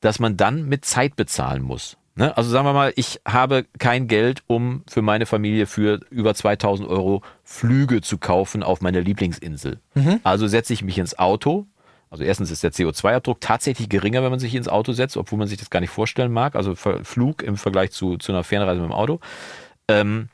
[0.00, 1.96] dass man dann mit Zeit bezahlen muss.
[2.16, 2.36] Ne?
[2.36, 6.88] Also sagen wir mal, ich habe kein Geld, um für meine Familie für über 2000
[6.88, 9.80] Euro Flüge zu kaufen auf meine Lieblingsinsel.
[10.24, 11.66] Also setze ich mich ins Auto.
[12.08, 15.48] Also erstens ist der CO2-Abdruck tatsächlich geringer, wenn man sich ins Auto setzt, obwohl man
[15.48, 16.56] sich das gar nicht vorstellen mag.
[16.56, 19.20] Also Flug im Vergleich zu, zu einer Fernreise mit dem Auto.
[19.88, 20.28] Ähm,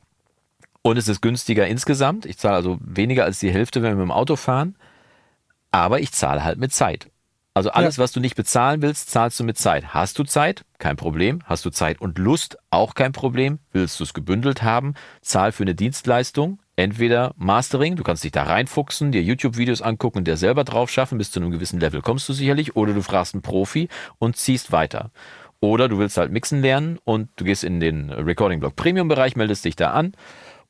[0.83, 2.25] und es ist günstiger insgesamt.
[2.25, 4.75] Ich zahle also weniger als die Hälfte, wenn wir mit dem Auto fahren.
[5.71, 7.07] Aber ich zahle halt mit Zeit.
[7.55, 9.93] Also alles, was du nicht bezahlen willst, zahlst du mit Zeit.
[9.93, 10.65] Hast du Zeit?
[10.79, 11.41] Kein Problem.
[11.45, 12.57] Hast du Zeit und Lust?
[12.71, 13.59] Auch kein Problem.
[13.71, 14.95] Willst du es gebündelt haben?
[15.21, 16.59] Zahl für eine Dienstleistung.
[16.75, 21.19] Entweder Mastering, du kannst dich da reinfuchsen, dir YouTube-Videos angucken und dir selber drauf schaffen,
[21.19, 22.75] bis zu einem gewissen Level kommst du sicherlich.
[22.75, 23.87] Oder du fragst einen Profi
[24.17, 25.11] und ziehst weiter.
[25.59, 29.75] Oder du willst halt mixen lernen und du gehst in den Recording-Blog Premium-Bereich, meldest dich
[29.75, 30.13] da an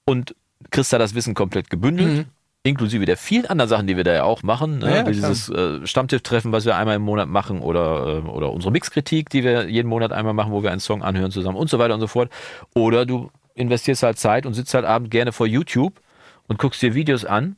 [0.05, 0.35] und
[0.69, 2.27] kriegst da das Wissen komplett gebündelt.
[2.65, 4.79] Inklusive der vielen anderen Sachen, die wir da ja auch machen.
[4.79, 4.95] Ne?
[4.95, 9.29] Ja, dieses äh, Stammtisch-Treffen, was wir einmal im Monat machen, oder, äh, oder unsere Mixkritik,
[9.29, 11.93] die wir jeden Monat einmal machen, wo wir einen Song anhören zusammen und so weiter
[11.93, 12.31] und so fort.
[12.73, 15.99] Oder du investierst halt Zeit und sitzt halt abend gerne vor YouTube
[16.47, 17.57] und guckst dir Videos an,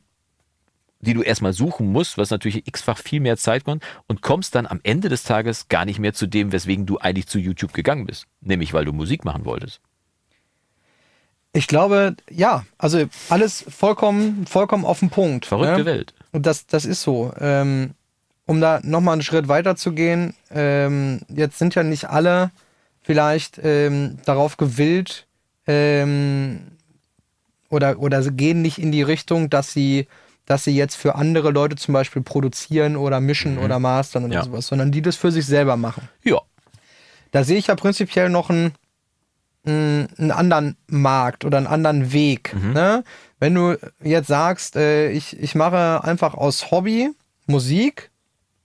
[1.00, 4.66] die du erstmal suchen musst, was natürlich x-fach viel mehr Zeit kommt und kommst dann
[4.66, 8.06] am Ende des Tages gar nicht mehr zu dem, weswegen du eigentlich zu YouTube gegangen
[8.06, 8.26] bist.
[8.40, 9.80] Nämlich, weil du Musik machen wolltest.
[11.56, 15.46] Ich glaube, ja, also alles vollkommen, vollkommen auf den Punkt.
[15.46, 15.84] Verrückte ne?
[15.86, 16.12] Welt.
[16.32, 17.32] Und das, das ist so.
[17.40, 17.92] Ähm,
[18.44, 22.50] um da nochmal einen Schritt weiter zu gehen, ähm, jetzt sind ja nicht alle
[23.00, 25.26] vielleicht ähm, darauf gewillt
[25.66, 26.60] ähm,
[27.70, 30.08] oder, oder gehen nicht in die Richtung, dass sie,
[30.44, 34.44] dass sie jetzt für andere Leute zum Beispiel produzieren oder mischen oder mastern oder Ja.
[34.44, 36.08] sowas, sondern die das für sich selber machen.
[36.22, 36.40] Ja.
[37.30, 38.72] Da sehe ich ja prinzipiell noch einen,
[39.66, 42.54] einen einen anderen Markt oder einen anderen Weg.
[42.72, 43.04] Ne?
[43.40, 47.10] Wenn du jetzt sagst, äh, ich, ich mache einfach aus Hobby
[47.46, 48.10] Musik,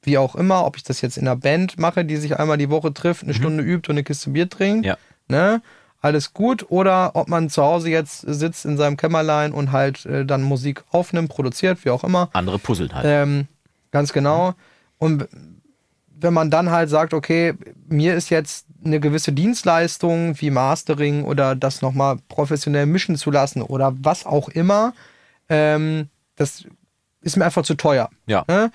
[0.03, 2.69] wie auch immer, ob ich das jetzt in einer Band mache, die sich einmal die
[2.69, 4.97] Woche trifft, eine Stunde übt und eine Kiste Bier trinkt, Ja.
[5.27, 5.61] ne?
[6.03, 10.25] alles gut, oder ob man zu Hause jetzt sitzt in seinem Kämmerlein und halt äh,
[10.25, 12.29] dann Musik aufnimmt, produziert, wie auch immer.
[12.33, 13.05] Andere puzzeln halt.
[13.07, 13.47] Ähm,
[13.91, 14.55] ganz genau.
[14.97, 15.27] Und
[16.19, 17.53] wenn man dann halt sagt, okay,
[17.87, 23.61] mir ist jetzt eine gewisse Dienstleistung wie Mastering oder das nochmal professionell mischen zu lassen
[23.61, 24.93] oder was auch immer,
[25.49, 26.65] ähm, das
[27.21, 28.09] ist mir einfach zu teuer.
[28.25, 28.43] Ja.
[28.47, 28.71] Ne?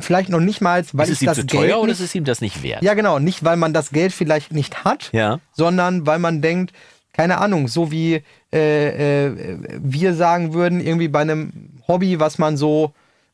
[0.00, 2.00] Vielleicht noch nicht mal, weil ist es ich ihm das zu Geld teuer oder nicht,
[2.00, 2.82] ist es ihm das nicht wert?
[2.82, 5.40] ja genau, nicht weil man das Geld vielleicht nicht hat, Ja.
[5.52, 6.72] sondern weil man denkt,
[7.14, 8.22] keine Ahnung, so wie
[8.52, 12.92] äh, äh, wir sagen würden, irgendwie bei einem Hobby, was man so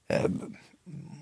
[0.09, 0.29] äh,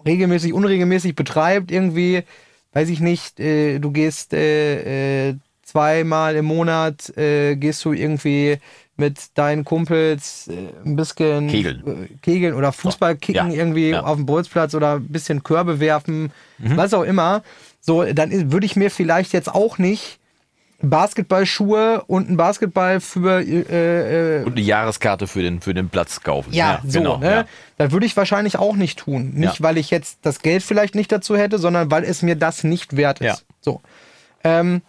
[0.04, 2.24] regelmäßig, unregelmäßig betreibt, irgendwie,
[2.72, 8.58] weiß ich nicht, äh, du gehst äh, äh, zweimal im Monat, äh, gehst du irgendwie
[8.96, 11.82] mit deinen Kumpels äh, ein bisschen Kegeln.
[11.86, 14.02] äh, Kegeln oder Fußball kicken Ja, irgendwie ja.
[14.02, 16.76] auf dem Bolzplatz oder ein bisschen Körbe werfen, Mhm.
[16.76, 17.42] was auch immer.
[17.80, 20.18] So, dann würde ich mir vielleicht jetzt auch nicht
[20.82, 26.20] Basketballschuhe und einen Basketball für äh, äh, Und eine Jahreskarte für den, für den Platz
[26.20, 26.52] kaufen.
[26.52, 27.18] ja, so, genau.
[27.18, 27.30] ne?
[27.30, 27.44] Ja.
[27.78, 29.32] Das würde ich wahrscheinlich auch nicht tun.
[29.34, 29.64] Nicht, Ja.
[29.64, 32.96] weil ich jetzt das Geld vielleicht nicht dazu hätte, sondern weil es mir das nicht
[32.96, 33.26] wert ist.
[33.26, 33.36] Ja.
[33.60, 33.80] So.
[34.44, 34.82] Ähm,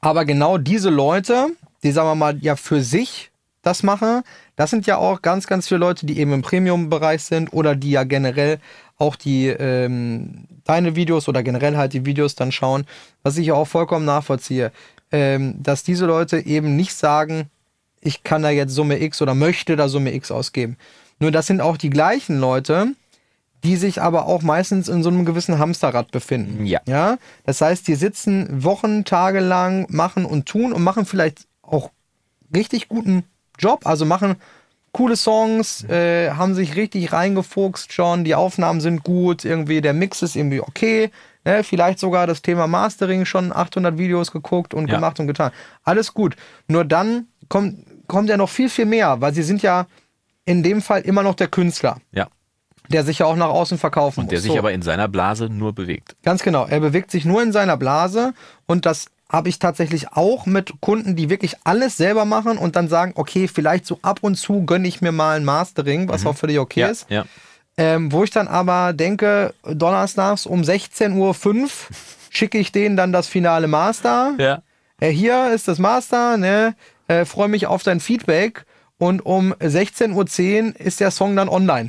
[0.00, 1.46] aber genau diese Leute,
[1.82, 3.30] die sagen wir mal ja für sich
[3.62, 4.22] das machen,
[4.56, 7.90] das sind ja auch ganz, ganz viele Leute, die eben im Premium-Bereich sind oder die
[7.92, 8.58] ja generell
[9.02, 12.86] auch die ähm, deine Videos oder generell halt die Videos dann schauen,
[13.24, 14.70] was ich auch vollkommen nachvollziehe,
[15.10, 17.50] ähm, dass diese Leute eben nicht sagen,
[18.00, 20.76] ich kann da jetzt Summe X oder möchte da Summe X ausgeben.
[21.18, 22.94] Nur das sind auch die gleichen Leute,
[23.64, 26.64] die sich aber auch meistens in so einem gewissen Hamsterrad befinden.
[26.64, 26.80] Ja.
[26.86, 27.18] ja.
[27.44, 31.90] Das heißt, die sitzen Wochen, Tage lang, machen und tun und machen vielleicht auch
[32.54, 33.24] richtig guten
[33.58, 34.36] Job, also machen
[34.92, 40.20] coole Songs, äh, haben sich richtig reingefuchst schon, die Aufnahmen sind gut, irgendwie der Mix
[40.22, 41.10] ist irgendwie okay,
[41.44, 41.64] ne?
[41.64, 44.96] vielleicht sogar das Thema Mastering schon 800 Videos geguckt und Ja.
[44.96, 45.50] gemacht und getan.
[45.82, 46.36] Alles gut.
[46.68, 49.86] Nur dann kommt, kommt ja noch viel, viel mehr, weil sie sind ja
[50.44, 52.26] in dem Fall immer noch der Künstler, ja.
[52.88, 54.42] der sich ja auch nach außen verkaufen Und der muss.
[54.42, 54.58] sich So.
[54.58, 56.16] aber in seiner Blase nur bewegt.
[56.22, 56.66] Ganz genau.
[56.66, 58.34] Er bewegt sich nur in seiner Blase
[58.66, 62.88] und das habe ich tatsächlich auch mit Kunden, die wirklich alles selber machen und dann
[62.88, 66.36] sagen, okay, vielleicht so ab und zu gönne ich mir mal ein Mastering, was auch
[66.36, 66.84] völlig okay Mhm.
[66.86, 67.06] ja, ist.
[67.10, 67.24] ja.
[67.78, 71.68] Ähm, wo ich dann aber denke, donnerstags um 16.05 Uhr
[72.28, 74.34] schicke ich denen dann das finale Master.
[74.38, 74.62] Ja.
[75.00, 76.74] Äh, hier ist das Master, ne?
[77.08, 78.66] Äh, Freue mich auf dein Feedback.
[78.98, 80.12] Und um 16.10
[80.74, 81.88] Uhr ist der Song dann online.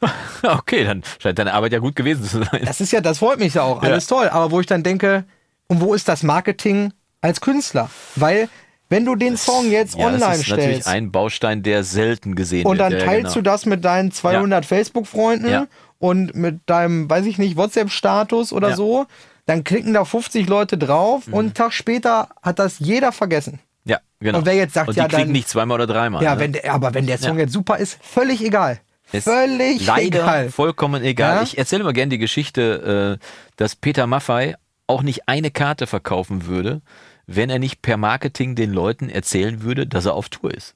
[0.44, 2.62] Okay, dann scheint deine Arbeit ja gut gewesen zu sein.
[2.64, 4.28] Das ist ja, das freut mich ja auch, alles toll.
[4.28, 5.24] Aber wo ich dann denke,
[5.68, 7.90] und wo ist das Marketing als Künstler?
[8.16, 8.48] Weil,
[8.88, 12.34] wenn du den Song jetzt ja, online das ist natürlich stellst ein Baustein, der selten
[12.34, 12.92] gesehen und wird.
[12.92, 13.34] dann ja, teilst genau.
[13.34, 15.66] du das mit deinen 200 Facebook-Freunden Ja.
[15.98, 18.70] und mit deinem, weiß ich nicht, WhatsApp-Status oder.
[18.70, 18.74] Mhm.
[18.74, 19.06] so,
[19.46, 23.60] dann klicken da 50 Leute drauf und einen Tag später hat das jeder vergessen.
[23.84, 24.38] Ja, genau.
[24.38, 26.22] Und wer jetzt sagt, Und die ja, kriegen dann- nicht zweimal oder dreimal.
[26.22, 26.40] Ja, ne?
[26.40, 28.78] wenn der, aber wenn der Song jetzt super ist, völlig egal.
[29.10, 30.50] Ist völlig leider egal.
[30.50, 31.42] vollkommen egal.
[31.44, 33.24] Ich erzähle mal gerne die Geschichte, äh,
[33.56, 34.56] dass Peter Maffei
[34.88, 36.82] auch nicht eine Karte verkaufen würde,
[37.26, 40.74] wenn er nicht per Marketing den Leuten erzählen würde, dass er auf Tour ist.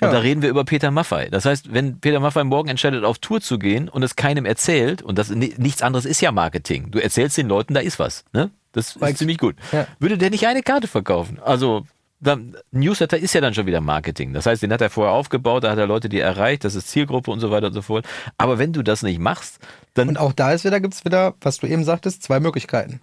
[0.00, 0.12] Und Ja.
[0.14, 1.28] da reden wir über Peter Maffei.
[1.30, 5.00] Das heißt, wenn Peter Maffei morgen entscheidet, auf Tour zu gehen und es keinem erzählt,
[5.00, 6.90] und das ni- nichts anderes ist ja Marketing.
[6.90, 8.24] Du erzählst den Leuten, da ist was.
[8.32, 8.50] Ne?
[8.72, 9.54] Das ist ziemlich gut.
[9.70, 9.86] Ja.
[10.00, 11.38] Würde der nicht eine Karte verkaufen?
[11.44, 11.86] Also,
[12.18, 14.32] dann, Newsletter ist ja dann schon wieder Marketing.
[14.32, 16.74] Das heißt, den hat er vorher aufgebaut, da hat er Leute, die er erreicht, das
[16.74, 18.04] ist Zielgruppe und so weiter und so fort.
[18.38, 19.58] Aber wenn du das nicht machst,
[19.94, 23.00] dann Und auch da ist wieder, gibt's wieder, was du eben sagtest, zwei Möglichkeiten.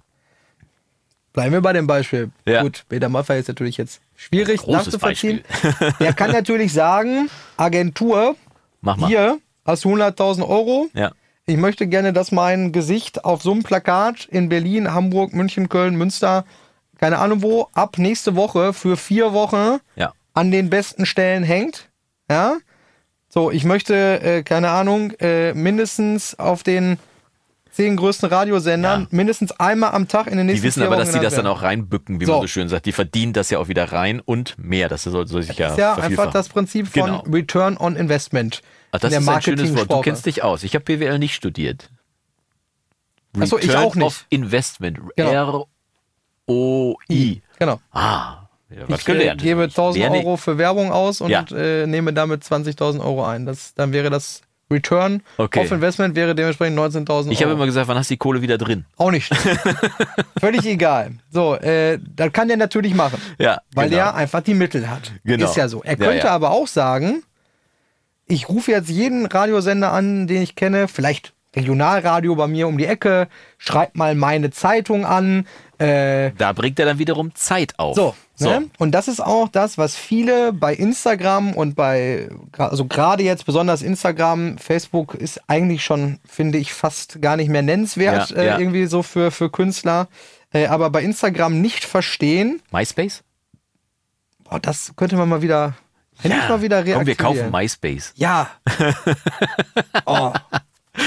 [1.34, 2.32] Bleiben wir bei dem Beispiel.
[2.46, 2.64] Ja.
[2.64, 5.42] Gut, Peter Maffay ist natürlich jetzt schwierig nachzuvollziehen.
[6.00, 8.36] Der kann natürlich sagen, Agentur,
[8.82, 9.08] mach mal.
[9.08, 10.88] hier hast du 100.000 Euro.
[10.94, 11.12] Ja.
[11.46, 15.96] Ich möchte gerne, dass mein Gesicht auf so einem Plakat in Berlin, Hamburg, München, Köln,
[15.96, 16.46] Münster,
[17.00, 20.14] keine Ahnung wo, ab nächste Woche für vier Wochen Ja.
[20.34, 21.90] an den besten Stellen hängt.
[22.30, 22.58] Ja.
[23.30, 26.98] So, ich möchte, äh, keine Ahnung, äh, mindestens auf den
[27.72, 29.08] zehn größten Radiosendern Ja.
[29.12, 31.62] mindestens einmal am Tag in den nächsten Die wissen aber, dass die das dann auch
[31.62, 32.34] reinbücken, wie So.
[32.34, 32.86] man so schön sagt.
[32.86, 34.90] Die verdienen das ja auch wieder rein und mehr.
[34.90, 35.72] Das soll, soll sich ja werden.
[35.74, 37.20] ist ja einfach das Prinzip von Genau.
[37.32, 38.62] Return on Investment.
[38.92, 39.92] Ach, das in der ist ein schönes Wort.
[39.92, 40.64] Du kennst dich aus.
[40.64, 41.90] Ich habe BWL nicht studiert.
[43.40, 44.06] Ach so, ich Return auch nicht.
[44.06, 45.00] Of Investment.
[45.16, 45.68] Genau.
[46.48, 47.42] R-O-I.
[47.60, 47.80] Genau.
[47.92, 49.42] Ah, wieder was Ich gelernt.
[49.42, 51.46] gebe 1000 Lerne- Euro für Werbung aus und Ja.
[51.56, 53.46] äh, nehme damit 20.000 Euro ein.
[53.46, 54.42] Das, dann wäre das
[54.72, 55.62] Return Okay.
[55.62, 57.58] auf Investment wäre dementsprechend 19.000 Ich habe Euro.
[57.58, 58.86] immer gesagt, wann hast du die Kohle wieder drin?
[58.98, 59.34] Auch nicht.
[60.40, 61.12] Völlig egal.
[61.32, 63.20] So, äh, das kann der natürlich machen.
[63.38, 63.98] Ja, Weil genau.
[64.04, 65.12] der einfach die Mittel hat.
[65.24, 65.46] Genau.
[65.46, 65.82] Ist ja so.
[65.84, 66.32] Er Ja, könnte ja.
[66.34, 67.24] aber auch sagen,
[68.26, 72.86] ich rufe jetzt jeden Radiosender an, den ich kenne, vielleicht Regionalradio bei mir um die
[72.86, 73.28] Ecke,
[73.58, 75.48] schreibt mal meine Zeitung an.
[75.80, 77.96] Äh, Da bringt er dann wiederum Zeit auf.
[77.96, 78.50] so, So.
[78.50, 78.70] Ne?
[78.78, 83.82] Und das ist auch das, was viele bei Instagram und bei, also gerade jetzt besonders
[83.82, 88.60] Instagram, Facebook ist eigentlich schon, finde ich, fast gar nicht mehr nennenswert, Ja, äh, ja.
[88.60, 90.08] irgendwie so für, für Künstler.
[90.54, 93.24] Äh, aber bei Instagram nicht verstehen, MySpace?
[94.44, 95.76] boah, das könnte man mal wieder,
[96.24, 96.84] endlich mal wieder.
[96.84, 98.14] Komm, wir kaufen MySpace.
[98.16, 98.50] Ja.
[100.06, 100.32] oh.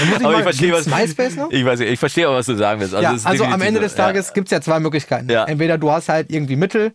[0.02, 1.50] Ich Aber ich verstehe, was MySpace noch?
[1.50, 2.94] Ich weiß nicht, ich verstehe auch, was du sagen willst.
[2.94, 5.30] ja, es ist also am Ende des Tages gibt's ja zwei Möglichkeiten.
[5.30, 5.44] Ja.
[5.44, 6.92] Entweder du hast halt irgendwie Mittel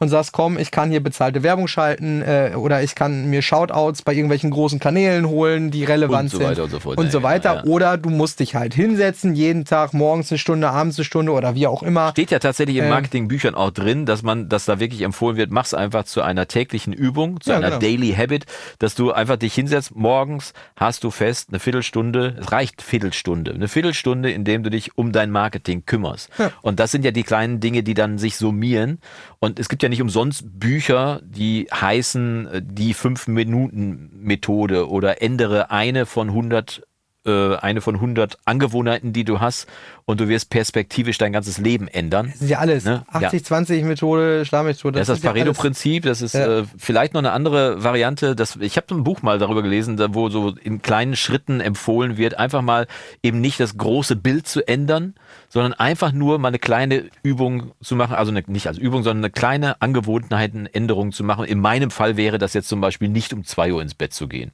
[0.00, 4.00] und sagst, komm, ich kann hier bezahlte Werbung schalten äh, oder ich kann mir Shoutouts
[4.02, 6.46] bei irgendwelchen großen Kanälen holen, die relevant Und so sind.
[6.48, 6.98] weiter und so fort.
[6.98, 7.54] Und Ja, so ja, weiter.
[7.56, 7.64] ja.
[7.64, 11.54] Oder du musst dich halt hinsetzen, jeden Tag, morgens eine Stunde, abends eine Stunde oder
[11.54, 12.10] wie auch immer.
[12.12, 15.50] Steht ja tatsächlich in Ähm, Marketingbüchern auch drin, dass man, dass da wirklich empfohlen wird,
[15.50, 17.80] mach's einfach zu einer täglichen Übung, zu Ja, einer genau.
[17.80, 18.46] Daily Habit,
[18.78, 23.68] dass du einfach dich hinsetzt, morgens hast du fest eine Viertelstunde, es reicht Viertelstunde, eine
[23.68, 26.30] Viertelstunde, in dem du dich um dein Marketing kümmerst.
[26.62, 28.98] Und das sind ja die kleinen Dinge, die dann sich summieren.
[29.40, 36.06] Und es gibt ja nicht umsonst Bücher, die heißen äh, die 5-Minuten-Methode oder ändere eine
[36.06, 36.82] von 100
[37.26, 39.66] äh, eine von 100 Angewohnheiten, die du hast
[40.06, 42.28] und du wirst perspektivisch dein ganzes Leben ändern.
[42.32, 42.84] Das ist ja alles.
[42.86, 43.04] Ne?
[43.12, 43.28] Ja.
[43.28, 44.98] 80-20-Methode, Schlafmethode.
[44.98, 45.42] Das ist das ist alles.
[45.42, 46.60] Pareto-Prinzip, das ist Ja.
[46.60, 48.34] äh, vielleicht noch eine andere Variante.
[48.34, 52.16] Das, ich habe ein Buch mal darüber gelesen, da, wo so in kleinen Schritten empfohlen
[52.16, 52.86] wird, einfach mal
[53.22, 55.14] eben nicht das große Bild zu ändern,
[55.50, 59.24] sondern einfach nur mal eine kleine Übung zu machen, also eine, nicht als Übung, sondern
[59.24, 61.44] eine kleine Angewohnheitenänderung zu machen.
[61.44, 64.28] In meinem Fall wäre das jetzt zum Beispiel nicht um 2 Uhr ins Bett zu
[64.28, 64.52] gehen.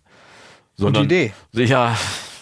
[0.74, 1.32] Sondern, Idee.
[1.52, 1.96] Ja,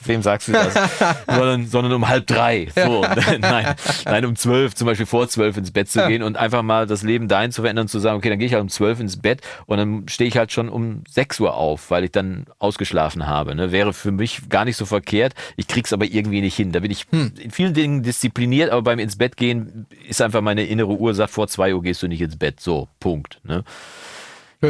[0.08, 0.74] wem sagst du das?
[1.26, 2.68] sondern, sondern um halb drei.
[2.74, 3.02] So,
[3.40, 3.74] nein,
[4.04, 7.02] nein, um zwölf, zum Beispiel vor zwölf ins Bett zu gehen und einfach mal das
[7.02, 9.16] Leben dahin zu verändern und zu sagen, okay, dann gehe ich halt um zwölf ins
[9.16, 13.26] Bett und dann stehe ich halt schon um sechs Uhr auf, weil ich dann ausgeschlafen
[13.26, 13.54] habe.
[13.54, 13.72] Ne?
[13.72, 15.34] Wäre für mich gar nicht so verkehrt.
[15.56, 16.72] Ich krieg's aber irgendwie nicht hin.
[16.72, 17.32] Da bin ich Hm.
[17.38, 21.30] in vielen Dingen diszipliniert, aber beim ins Bett gehen ist einfach meine innere Uhr sagt,
[21.30, 22.60] vor zwei Uhr gehst du nicht ins Bett.
[22.60, 23.40] So, Punkt.
[23.44, 23.62] Ne?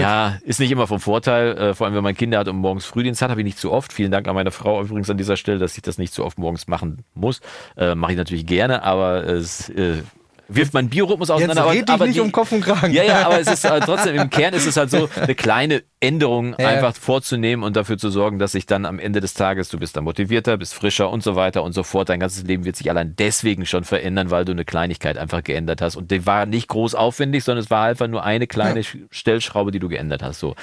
[0.01, 2.85] Ja, ist nicht immer vom Vorteil, äh, vor allem wenn man Kinder hat und morgens
[2.85, 3.93] Frühdienst hat, habe ich nicht zu oft.
[3.93, 6.39] Vielen Dank an meine Frau übrigens an dieser Stelle, dass ich das nicht so oft
[6.39, 7.41] morgens machen muss.
[7.77, 10.03] Äh, Mache ich natürlich gerne, aber es äh,
[10.49, 11.71] wirft meinen Biorhythmus Jetzt auseinander.
[11.71, 12.93] red dich aber nicht die- um Kopf und Kragen.
[12.93, 15.83] Ja, ja, aber es ist äh, trotzdem, im Kern ist es halt so, eine kleine
[16.01, 16.69] Änderung Ja.
[16.69, 19.97] einfach vorzunehmen und dafür zu sorgen, dass sich dann am Ende des Tages, du bist
[19.97, 22.09] dann motivierter, bist frischer und so weiter und so fort.
[22.11, 25.81] Dein ganzes Leben wird sich allein deswegen schon verändern, weil du eine Kleinigkeit einfach geändert
[25.81, 25.97] hast.
[25.97, 29.71] Und die war nicht groß aufwendig, sondern es war einfach nur eine kleine Sch- Stellschraube,
[29.71, 30.41] die du geändert hast.
[30.41, 30.55] So.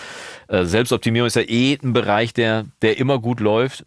[0.48, 3.84] Äh, Selbstoptimierung ist ja eh ein Bereich, der, der immer gut läuft.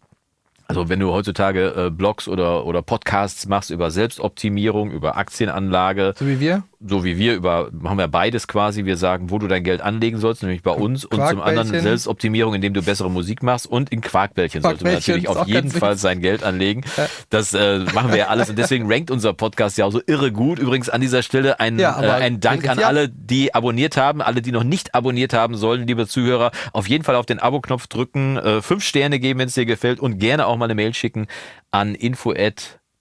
[0.67, 6.27] Also wenn du heutzutage äh, Blogs oder, oder Podcasts machst über Selbstoptimierung, über Aktienanlage, So
[6.27, 6.63] wie wir.
[6.79, 8.85] so wie wir über, machen wir beides quasi.
[8.85, 11.67] Wir sagen, wo du dein Geld anlegen sollst, nämlich bei uns und zum anderen.
[11.79, 15.97] Selbstoptimierung, indem du bessere Musik machst und in Quarkbällchen sollte man natürlich auf jeden Fall
[15.97, 16.81] sein Geld anlegen.
[17.29, 20.31] Das äh, machen wir ja alles und deswegen rankt unser Podcast ja auch so irre
[20.31, 20.57] gut.
[20.59, 24.41] Übrigens an dieser Stelle ein, Ja, äh, ein Dank an alle, die abonniert haben, alle,
[24.41, 28.37] die noch nicht abonniert haben sollen, liebe Zuhörer, auf jeden Fall auf den Abo-Knopf drücken,
[28.37, 31.27] äh, fünf Sterne geben, wenn es dir gefällt und gerne auch mal eine Mail schicken
[31.71, 32.33] an info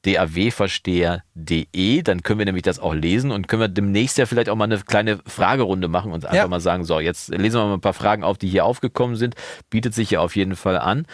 [0.04, 4.56] dawversteher.de, dann können wir nämlich das auch lesen und können wir demnächst ja vielleicht auch
[4.56, 6.48] mal eine kleine Fragerunde machen und einfach Ja.
[6.48, 9.34] mal sagen, so, jetzt lesen wir mal ein paar Fragen auf, die hier aufgekommen sind,
[9.70, 11.06] bietet sich ja auf jeden Fall an.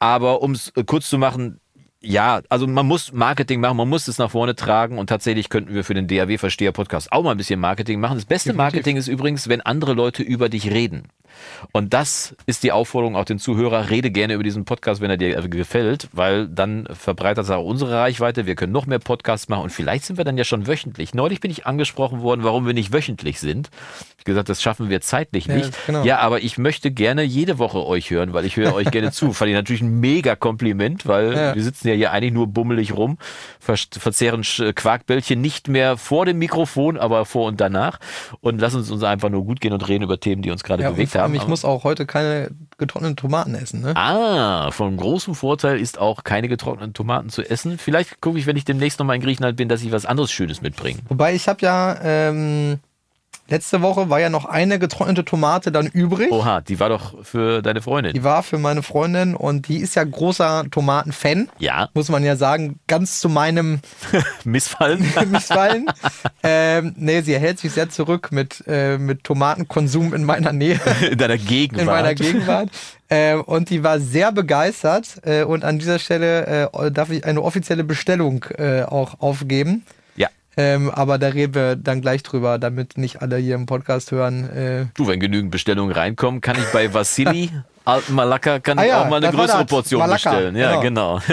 [0.00, 1.60] Aber um es kurz zu machen,
[2.02, 5.74] ja, also man muss Marketing machen, man muss es nach vorne tragen und tatsächlich könnten
[5.74, 8.16] wir für den DAW-Versteher-Podcast auch mal ein bisschen Marketing machen.
[8.16, 8.52] Das beste.
[8.54, 11.04] Marketing ist übrigens, wenn andere Leute über dich reden.
[11.72, 15.16] Und das ist die Aufforderung auch den Zuhörer, rede gerne über diesen Podcast, wenn er
[15.16, 19.62] dir gefällt, weil dann verbreitert es auch unsere Reichweite, wir können noch mehr Podcasts machen
[19.64, 21.14] und vielleicht sind wir dann ja schon wöchentlich.
[21.14, 23.70] Neulich bin ich angesprochen worden, warum wir nicht wöchentlich sind.
[24.18, 25.72] Ich gesagt, das schaffen wir zeitlich Ja, nicht.
[25.86, 26.04] genau.
[26.04, 29.32] Ja, aber ich möchte gerne jede Woche euch hören, weil ich höre euch gerne zu.
[29.32, 31.54] Fand ich natürlich ein mega Kompliment, weil Ja.
[31.54, 33.18] wir sitzen ja hier eigentlich nur bummelig rum,
[33.60, 37.98] ver verzehren Quarkbällchen nicht mehr vor dem Mikrofon, aber vor und danach
[38.40, 40.82] und lassen es uns einfach nur gut gehen und reden über Themen, die uns gerade
[40.82, 41.34] Ja, bewegt haben.
[41.34, 43.80] ich muss auch heute keine getrockneten Tomaten essen.
[43.80, 43.92] Ne?
[43.96, 47.78] Ah, von großem Vorteil ist auch keine getrockneten Tomaten zu essen.
[47.78, 50.62] Vielleicht gucke ich, wenn ich demnächst nochmal in Griechenland bin, dass ich was anderes Schönes
[50.62, 50.98] mitbringe.
[51.08, 52.78] Wobei ich habe ja ähm,
[53.52, 56.32] letzte Woche war ja noch eine getrocknete Tomate dann übrig.
[56.32, 58.14] Oha, die war doch für deine Freundin.
[58.14, 61.50] Die war für meine Freundin und die ist ja großer Tomatenfan.
[61.58, 63.80] Ja, Muss man ja sagen, ganz zu meinem
[64.44, 65.06] missfallen.
[65.30, 65.86] Missfallen.
[66.42, 70.80] ähm, nee, sie hält sich sehr zurück mit, äh, mit Tomatenkonsum in meiner Nähe,
[71.10, 71.80] in deiner Gegenwart.
[71.82, 72.70] in meiner Gegenwart.
[73.10, 75.20] Äh, und die war sehr begeistert.
[75.24, 79.84] Äh, und an dieser Stelle äh, darf ich eine offizielle Bestellung äh, auch aufgeben.
[80.56, 84.50] Ähm, aber da reden wir dann gleich drüber, damit nicht alle hier im Podcast hören.
[84.50, 87.50] Äh, Du, wenn genügend Bestellungen reinkommen, kann ich bei Vassili
[87.84, 89.64] Alten Malaka kann Ah ich ja, auch mal eine größere.
[89.64, 90.56] Portion Malaka, bestellen.
[90.56, 91.20] Ja, genau.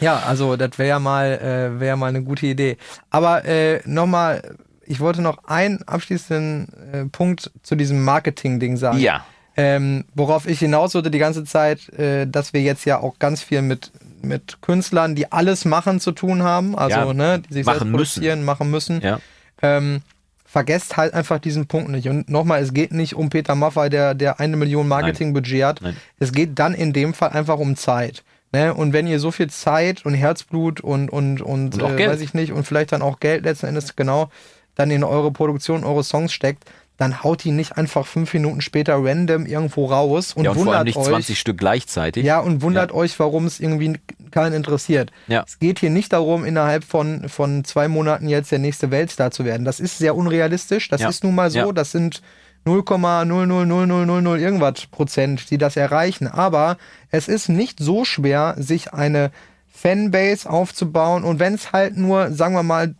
[0.00, 2.76] Ja, also das wäre ja mal, äh, wäre mal eine gute Idee.
[3.10, 8.98] Aber äh, nochmal, ich wollte noch einen abschließenden äh, Punkt zu diesem Marketing-Ding sagen.
[8.98, 9.24] Ja.
[9.56, 13.42] Ähm, worauf ich hinaus wollte die ganze Zeit, äh, dass wir jetzt ja auch ganz
[13.42, 13.90] viel mit,
[14.22, 16.76] mit Künstlern, die alles machen, zu tun haben.
[16.76, 19.00] Also, Ja, ne, die sich machen selbst produzieren, machen müssen.
[19.00, 19.20] Ja.
[19.62, 20.02] Ähm,
[20.44, 22.08] vergesst halt einfach diesen Punkt nicht.
[22.08, 25.82] Und nochmal, es geht nicht um Peter Maffay, der, der eine Million Marketingbudget hat.
[25.82, 25.96] Nein.
[26.18, 28.24] Es geht dann in dem Fall einfach um Zeit.
[28.52, 28.72] Ne?
[28.72, 32.32] Und wenn ihr so viel Zeit und Herzblut und, und, und, Und äh, weiß ich
[32.32, 34.30] nicht, und vielleicht dann auch Geld letzten Endes genau
[34.74, 36.64] dann in eure Produktion, eure Songs steckt,
[36.98, 40.66] dann haut die nicht einfach fünf Minuten später random irgendwo raus und ja, und vor
[40.66, 41.06] wundert nicht euch.
[41.06, 42.24] 20 Stück gleichzeitig.
[42.24, 43.98] Ja, und wundert euch, warum es irgendwie
[44.32, 45.10] keinen interessiert.
[45.28, 45.44] Ja.
[45.46, 49.44] Es geht hier nicht darum, innerhalb von, von zwei Monaten jetzt der nächste Weltstar zu
[49.44, 49.64] werden.
[49.64, 50.88] Das ist sehr unrealistisch.
[50.88, 51.08] Das Ja.
[51.08, 51.58] ist nun mal so.
[51.58, 51.72] Ja.
[51.72, 52.20] Das sind
[52.66, 56.26] 0,00000 irgendwas Prozent, die das erreichen.
[56.26, 56.76] Aber
[57.10, 59.30] es ist nicht so schwer, sich eine
[59.68, 61.24] Fanbase aufzubauen.
[61.24, 62.94] Und wenn es halt nur, sagen wir mal,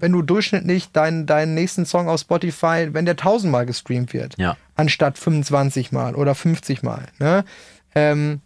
[0.00, 4.56] wenn du durchschnittlich deinen, deinen nächsten Song auf Spotify, wenn der tausendmal gestreamt wird, Ja.
[4.76, 7.04] anstatt 25 Mal oder 50 Mal.
[7.18, 7.44] Ne?
[7.94, 8.40] Ähm,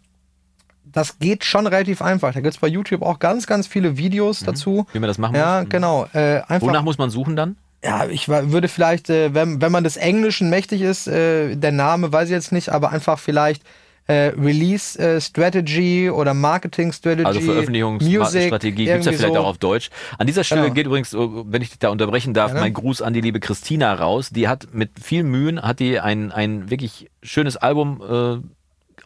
[0.85, 2.33] das geht schon relativ einfach.
[2.35, 4.87] Da gibt es bei YouTube auch ganz, ganz viele Videos dazu.
[4.93, 5.71] Wie man das machen Ja, muss.
[5.71, 6.07] genau.
[6.13, 7.57] Äh, einfach, Wonach muss man suchen dann?
[7.83, 12.13] ja, ich würde vielleicht, äh, wenn, wenn man des Englischen mächtig ist, äh, der Name
[12.13, 13.63] weiß ich jetzt nicht, aber einfach vielleicht
[14.07, 17.25] äh, Release äh, Strategy oder Marketing Strategy.
[17.27, 19.41] Also Veröffentlichungsstrategie gibt es ja vielleicht so.
[19.41, 19.91] auch auf Deutsch.
[20.19, 20.75] An dieser Stelle Genau.
[20.75, 22.61] geht übrigens, oh, wenn ich dich da unterbrechen darf, Gerne.
[22.61, 24.31] mein Gruß an die liebe Christina raus.
[24.31, 28.03] Die hat mit viel Mühen, hat die ein, ein wirklich schönes Album
[28.43, 28.47] äh,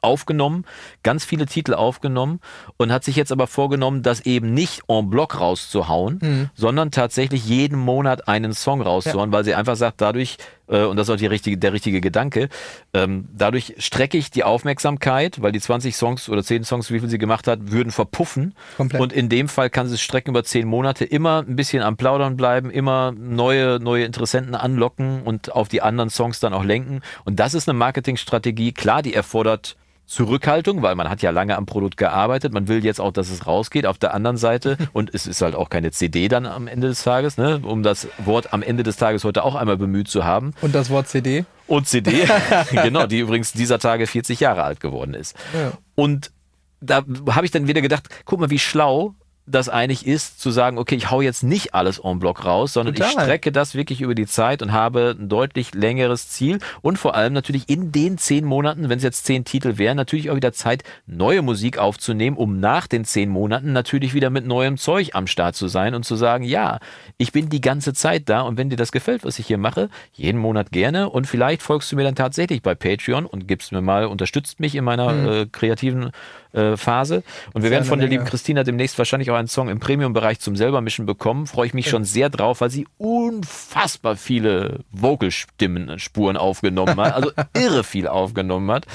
[0.01, 0.64] aufgenommen,
[1.03, 2.40] ganz viele Titel aufgenommen
[2.76, 6.51] und hat sich jetzt aber vorgenommen, das eben nicht en bloc rauszuhauen, Mhm.
[6.55, 10.36] sondern tatsächlich jeden Monat einen Song rauszuhauen, weil sie einfach sagt, dadurch,
[10.69, 12.49] äh, und das ist auch die richtige, der richtige Gedanke,
[12.95, 17.09] ähm, dadurch strecke ich die Aufmerksamkeit, weil die 20 Songs oder 10 Songs, wie viel
[17.09, 18.55] sie gemacht hat, würden verpuffen.
[18.77, 19.01] Komplett.
[19.01, 21.97] Und in dem Fall kann sie es strecken über 10 Monate, immer ein bisschen am
[21.97, 27.01] Plaudern bleiben, immer neue, neue Interessenten anlocken und auf die anderen Songs dann auch lenken.
[27.25, 28.73] Und das ist eine Marketingstrategie.
[28.73, 29.77] Klar, die erfordert
[30.09, 32.52] Zurückhaltung, weil man hat ja lange am Produkt gearbeitet.
[32.52, 33.84] Man will jetzt auch, dass es rausgeht.
[33.84, 37.02] Auf der anderen Seite, und es ist halt auch keine CD dann am Ende des
[37.02, 40.54] Tages, ne, um das Wort am Ende des Tages heute auch einmal bemüht zu haben.
[40.62, 41.44] Und das Wort CD.
[41.66, 42.26] Und CD,
[42.70, 45.36] genau, die übrigens dieser Tage 40 Jahre alt geworden ist.
[45.52, 45.72] Ja.
[45.94, 46.32] Und
[46.80, 49.14] da habe ich dann wieder gedacht, guck mal, wie schlau
[49.51, 52.94] das eigentlich ist, zu sagen, okay, ich hau jetzt nicht alles en bloc raus, sondern
[52.94, 53.24] ich Total.
[53.24, 57.32] strecke das wirklich über die Zeit und habe ein deutlich längeres Ziel und vor allem
[57.32, 60.84] natürlich in den zehn Monaten, wenn es jetzt zehn Titel wären, natürlich auch wieder Zeit,
[61.07, 65.57] neue Musik aufzunehmen, um nach den zehn Monaten natürlich wieder mit neuem Zeug am Start
[65.57, 66.78] zu sein und zu sagen, ja,
[67.16, 69.88] ich bin die ganze Zeit da und wenn dir das gefällt, was ich hier mache,
[70.12, 73.82] jeden Monat gerne und vielleicht folgst du mir dann tatsächlich bei Patreon und gibst mir
[73.82, 76.11] mal, unterstützt mich in meiner äh, kreativen
[76.53, 77.22] äh, Phase.
[77.53, 78.24] Und wir werden von der lieben.
[78.24, 81.46] Christina demnächst wahrscheinlich auch einen Song im Premium-Bereich zum selbermischen bekommen.
[81.46, 87.14] Freue ich mich schon sehr drauf, weil sie unfassbar viele Vocalstimmen, Spuren aufgenommen hat.
[87.14, 88.86] Also irre viel aufgenommen hat.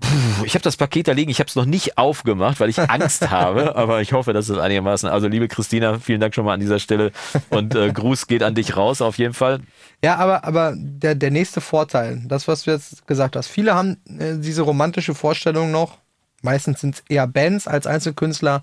[0.00, 2.78] Puh, ich habe das Paket da liegen, ich habe es noch nicht aufgemacht, weil ich
[2.78, 5.08] Angst habe, aber ich hoffe, dass es einigermaßen.
[5.08, 7.10] Also liebe Christina, vielen Dank schon mal an dieser Stelle
[7.50, 9.60] und äh, Gruß geht an dich raus auf jeden Fall.
[10.04, 13.96] Ja, aber, aber der, der nächste Vorteil, das, was du jetzt gesagt hast, viele haben
[14.06, 15.98] äh, diese romantische Vorstellung noch,
[16.42, 18.62] meistens sind es eher Bands als Einzelkünstler,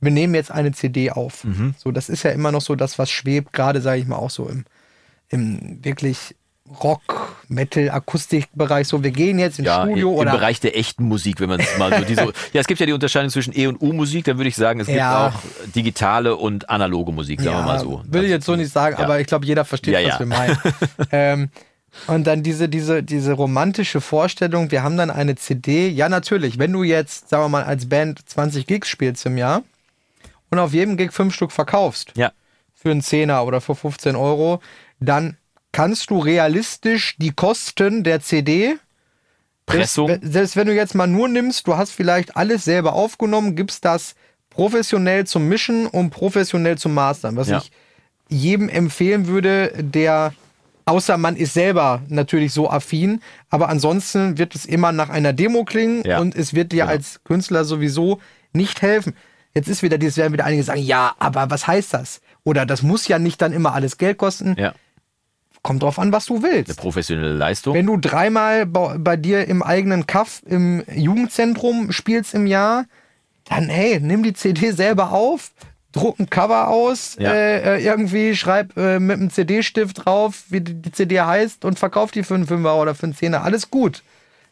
[0.00, 1.46] wir nehmen jetzt eine CD auf.
[1.78, 4.30] So, das ist ja immer noch so das, was schwebt, gerade sage ich mal auch
[4.30, 4.64] so im,
[5.28, 6.34] im wirklich
[6.82, 8.88] Rock, Metal, Akustikbereich.
[8.88, 11.60] So, wir gehen jetzt ins Ja, Studio im oder Bereich der echten Musik, wenn man
[11.60, 12.22] es mal so diese.
[12.52, 14.88] ja, es gibt ja die Unterscheidung zwischen E und U-Musik, dann würde ich sagen, es
[14.88, 15.28] Ja.
[15.28, 18.02] gibt auch digitale und analoge Musik, sagen wir mal so.
[18.06, 19.04] Will ich jetzt so nicht sagen, Ja.
[19.04, 20.18] aber ich glaube, jeder versteht, Ja, was ja.
[20.20, 20.58] wir meinen.
[21.12, 21.50] ähm,
[22.06, 25.88] und dann diese, diese, diese romantische Vorstellung, wir haben dann eine CD.
[25.88, 29.62] Ja, natürlich, wenn du jetzt, sagen wir mal, als Band 20 Gigs spielst im Jahr
[30.50, 32.32] und auf jedem Gig fünf Stück verkaufst Ja,
[32.74, 34.60] für einen Zehner oder für 15 Euro,
[35.00, 35.36] dann
[35.72, 38.76] kannst du realistisch die Kosten der CD
[39.66, 40.08] Pressung.
[40.08, 43.84] selbst, selbst wenn du jetzt mal nur nimmst, du hast vielleicht alles selber aufgenommen, gibst
[43.84, 44.14] das
[44.50, 47.58] professionell zum Mischen und professionell zum Mastern, was Ja.
[47.58, 47.70] ich
[48.28, 50.34] jedem empfehlen würde, der
[50.84, 53.20] außer man ist selber natürlich so affin,
[53.50, 56.18] aber ansonsten wird es immer nach einer Demo klingen Ja.
[56.20, 56.92] und es wird dir Genau.
[56.92, 58.20] als Künstler sowieso
[58.52, 59.14] nicht helfen.
[59.54, 62.20] Jetzt ist wieder dieses, werden wieder einige sagen, ja, aber was heißt das?
[62.44, 64.56] Oder das muss ja nicht dann immer alles Geld kosten.
[64.58, 64.72] ja,
[65.62, 66.70] Kommt drauf an, was du willst.
[66.70, 67.74] eine professionelle Leistung.
[67.74, 72.86] Wenn du dreimal bei, bei dir im eigenen Kaff im Jugendzentrum spielst im Jahr,
[73.48, 75.52] dann hey, nimm die CD selber auf,
[75.92, 77.32] druck ein Cover aus, Ja.
[77.32, 81.78] äh, äh, irgendwie schreib äh, mit einem CD-Stift drauf, wie die, die CD heißt und
[81.78, 83.44] verkauf die für einen Fünfer oder für einen Zehner.
[83.44, 84.02] Alles gut.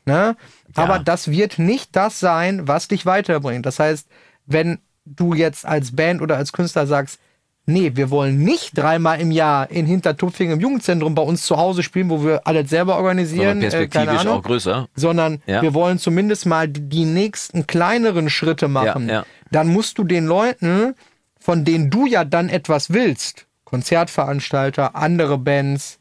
[0.06, 0.36] Ne?
[0.74, 3.66] Aber das wird nicht das sein, was dich weiterbringt.
[3.66, 4.06] Das heißt,
[4.46, 7.18] wenn du jetzt als Band oder als Künstler sagst,
[7.66, 11.82] nee, wir wollen nicht dreimal im Jahr in Hintertupfing im Jugendzentrum bei uns zu Hause
[11.82, 14.88] spielen, wo wir alles selber organisieren, Sondern äh, keine perspektivisch Ahnung, auch größer.
[14.96, 15.62] sondern Ja.
[15.62, 19.08] wir wollen zumindest mal die- die nächsten kleineren Schritte machen.
[19.08, 19.26] Ja, ja.
[19.52, 20.94] Dann musst du den Leuten,
[21.40, 25.98] von denen du ja dann etwas willst, Konzertveranstalter, andere Bands,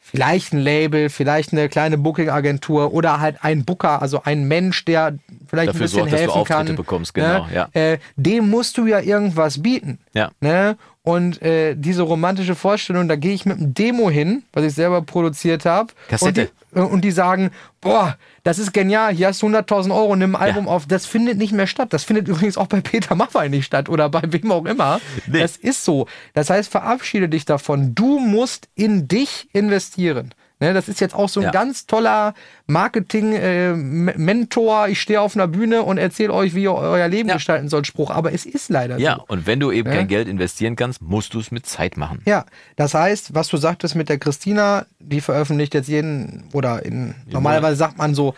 [0.00, 5.18] vielleicht ein Label, vielleicht eine kleine Booking-Agentur oder halt ein Booker, also ein Mensch, der
[5.46, 6.76] vielleicht Dafür ein bisschen sorgt, dass du helfen Auftritte kann.
[6.76, 7.52] bekommst, genau, ne?
[7.54, 7.68] ja.
[7.72, 9.98] äh, dem musst du ja irgendwas bieten.
[10.14, 10.30] Ja.
[10.40, 10.78] Ne?
[11.08, 15.00] Und äh, diese romantische Vorstellung, da gehe ich mit einem Demo hin, was ich selber
[15.00, 15.94] produziert habe.
[16.06, 16.50] Kassette.
[16.50, 17.50] Und die, äh, und die sagen,
[17.80, 20.84] boah, das ist genial, hier hast du 100.000 Euro, nimm ein Album auf.
[20.84, 21.94] Das findet nicht mehr statt.
[21.94, 25.00] Das findet übrigens auch bei Peter Maffay nicht statt oder bei wem auch immer.
[25.26, 25.40] Nee.
[25.40, 26.06] Das ist so.
[26.34, 27.94] Das heißt, verabschiede dich davon.
[27.94, 30.34] Du musst in dich investieren.
[30.60, 31.50] Ne, das ist jetzt auch so ein Ja.
[31.52, 32.34] ganz toller
[32.66, 34.88] Marketing-Mentor.
[34.88, 37.36] ich stehe auf einer Bühne und erzähle euch, wie ihr euer Leben Ja.
[37.36, 38.10] gestalten sollt, Spruch.
[38.10, 39.24] Aber es ist leider Ja, so.
[39.28, 39.96] und wenn du eben Ja.
[39.96, 42.22] kein Geld investieren kannst, musst du es mit Zeit machen.
[42.26, 42.44] Ja,
[42.76, 47.76] das heißt, was du sagtest mit der Christina, die veröffentlicht jetzt jeden, oder in, normalerweise
[47.76, 48.34] sagt man so,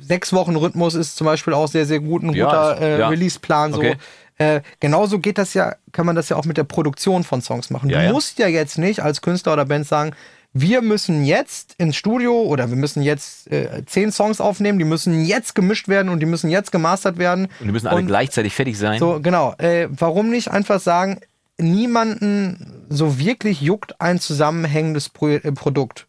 [0.00, 3.08] sechs Wochen Rhythmus ist zum Beispiel auch sehr, sehr gut, ein Ja, guter äh, ja.
[3.08, 3.72] Release-Plan.
[3.72, 3.78] So.
[3.78, 3.96] Okay.
[4.36, 7.70] Äh, genauso geht das ja, kann man das ja auch mit der Produktion von Songs
[7.70, 7.88] machen.
[7.88, 8.12] Ja, du ja.
[8.12, 10.12] musst ja jetzt nicht als Künstler oder Band sagen,
[10.54, 15.24] wir müssen jetzt ins Studio oder wir müssen jetzt äh, zehn Songs aufnehmen, die müssen
[15.24, 17.48] jetzt gemischt werden und die müssen jetzt gemastert werden.
[17.58, 19.00] Und die müssen alle Und gleichzeitig fertig sein.
[19.00, 19.54] so, genau.
[19.58, 21.18] Äh, warum nicht einfach sagen,
[21.58, 26.06] niemanden so wirklich juckt ein zusammenhängendes Pro äh, Produkt?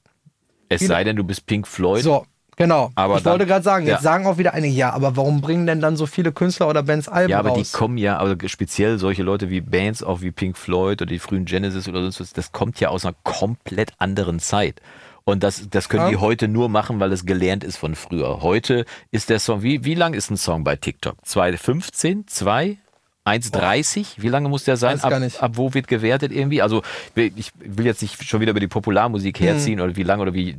[0.70, 2.04] es sei denn, du bist Pink Floyd.
[2.04, 2.26] So,
[2.56, 2.92] genau.
[2.96, 4.02] Aber ich dann- wollte gerade sagen, jetzt ja.
[4.02, 7.08] sagen auch wieder einige, ja, aber warum bringen denn dann so viele Künstler oder Bands
[7.08, 7.72] Alben Ja, aber raus?
[7.72, 11.20] die kommen ja, also speziell solche Leute wie Bands, auch wie Pink Floyd oder die
[11.20, 14.82] frühen Genesis oder sonst was, das kommt ja aus einer komplett anderen Zeit.
[15.28, 16.10] Und das, das können Ja.
[16.12, 18.42] die heute nur machen, weil es gelernt ist von früher.
[18.44, 21.16] Heute ist der Song, wie, wie lang ist ein Song bei TikTok?
[21.26, 22.28] 2,15?
[22.28, 22.78] 2?
[23.26, 24.06] 1,30?
[24.18, 25.00] Wie lange muss der sein?
[25.02, 26.62] Ab, ab wo wird gewertet irgendwie?
[26.62, 26.84] Also
[27.16, 29.46] ich will jetzt nicht schon wieder über die Popularmusik Hm.
[29.48, 30.56] herziehen oder wie lang oder wie, äh,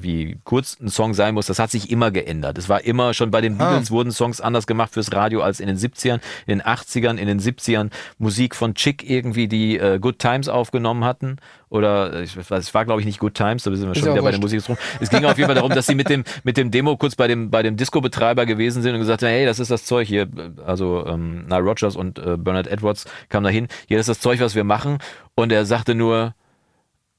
[0.00, 1.46] wie kurz ein Song sein muss.
[1.46, 2.56] Das hat sich immer geändert.
[2.56, 3.70] Es war immer schon bei den Ah.
[3.70, 7.26] Beatles wurden Songs anders gemacht fürs Radio als in den 70ern, in den 80ern, in
[7.26, 7.90] den 70ern.
[8.18, 11.36] Musik von Chick irgendwie, die äh, Good Times aufgenommen hatten.
[11.70, 13.98] Oder äh, ich weiß, es war glaube ich nicht Good Times, da sind wir Ist
[13.98, 14.54] schon wieder bei der wurscht.
[14.54, 14.76] Musik drum.
[15.00, 17.28] Es ging auf jeden Fall darum, dass sie mit dem, mit dem Demo kurz bei
[17.28, 20.28] dem, bei dem Disco-Betreiber gewesen sind und gesagt haben, hey, das ist das Zeug hier.
[20.64, 23.68] Also ähm, Nile Rogers und äh, Bernard Edwards kamen dahin.
[23.86, 24.98] Hier ist das Zeug, was wir machen.
[25.34, 26.34] Und er sagte nur,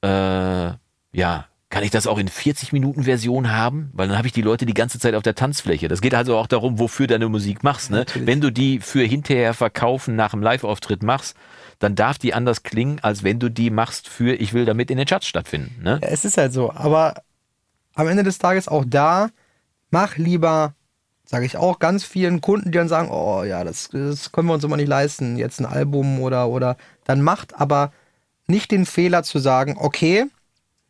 [0.02, 0.08] äh,
[1.12, 3.90] ja, kann ich das auch in 40 Minuten Version haben?
[3.92, 5.86] Weil dann habe ich die Leute die ganze Zeit auf der Tanzfläche.
[5.86, 7.92] Das geht also auch darum, wofür deine Musik machst.
[7.92, 7.98] Ne?
[7.98, 8.26] Natürlich.
[8.26, 11.36] Wenn du die für hinterher verkaufen nach dem Live-Auftritt machst,
[11.80, 14.96] dann darf die anders klingen, als wenn du die machst für ich will damit in
[14.98, 15.82] den Charts stattfinden.
[15.82, 15.98] Ne?
[16.02, 16.70] Es ist halt so.
[16.72, 17.14] Aber
[17.94, 19.30] am Ende des Tages auch da,
[19.90, 20.74] mach lieber,
[21.24, 24.54] sage ich auch ganz vielen Kunden, die dann sagen, oh ja, das, das können wir
[24.54, 27.92] uns immer nicht leisten, jetzt ein Album oder, oder, dann macht aber
[28.46, 30.26] nicht den Fehler zu sagen, okay,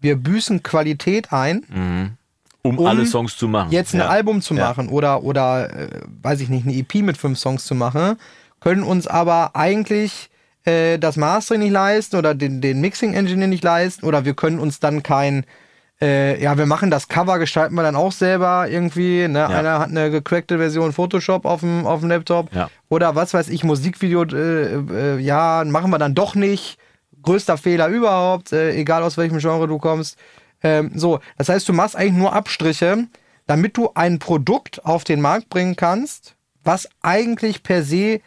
[0.00, 2.16] wir büßen Qualität ein,
[2.62, 3.70] Um, Um alle Songs zu machen.
[3.70, 4.08] jetzt ein Ja.
[4.08, 4.68] Album zu Ja.
[4.68, 5.88] machen oder, oder äh,
[6.22, 8.16] weiß ich nicht, eine EP mit fünf Songs zu machen,
[8.60, 10.29] können uns aber eigentlich
[10.64, 14.80] äh, das Mastering nicht leisten oder den, den Mixing-Engineer nicht leisten oder wir können uns
[14.80, 15.44] dann kein,
[16.00, 19.26] äh, ja, wir machen das Cover, gestalten wir dann auch selber irgendwie.
[19.28, 19.46] Ne?
[19.46, 22.70] Einer hat eine gecrackte Version Photoshop auf dem, auf dem Laptop Ja.
[22.88, 26.78] oder was weiß ich, Musikvideo, äh, äh, ja, machen wir dann doch nicht.
[27.22, 30.18] Größter Fehler überhaupt, äh, egal aus welchem Genre du kommst.
[30.62, 33.06] Ähm, so, das heißt, du machst eigentlich nur Abstriche,
[33.46, 36.34] damit du ein Produkt auf den Markt bringen kannst,
[36.64, 38.20] was eigentlich per se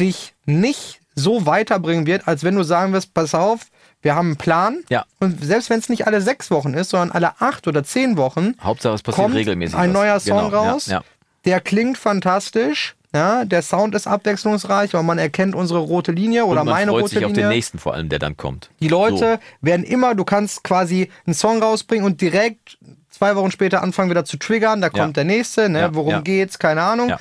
[0.00, 3.60] dich nicht so weiterbringen wird, als wenn du sagen wirst, pass auf,
[4.02, 4.80] wir haben einen Plan.
[4.90, 5.04] Ja.
[5.20, 8.54] Und selbst wenn es nicht alle sechs Wochen ist, sondern alle acht oder zehn Wochen,
[8.62, 9.76] Hauptsache, es passiert kommt regelmäßig.
[9.76, 9.94] ein was.
[9.94, 10.86] neuer Song Genau, ja, raus.
[10.86, 11.02] Ja,
[11.44, 12.94] Der klingt fantastisch.
[13.14, 16.90] Ja, der Sound ist abwechslungsreich, weil man erkennt unsere rote Linie oder Und man meine
[16.90, 17.44] freut rote sich auf Linie.
[17.44, 18.70] den nächsten vor allem, der dann kommt.
[18.80, 22.76] Die Leute werden immer, du kannst quasi einen Song rausbringen und direkt
[23.10, 24.80] zwei Wochen später anfangen wieder zu triggern.
[24.80, 25.22] Da kommt Ja.
[25.22, 25.78] der nächste, ne?
[25.78, 26.20] Ja, worum ja.
[26.22, 27.12] geht's, keine Ahnung.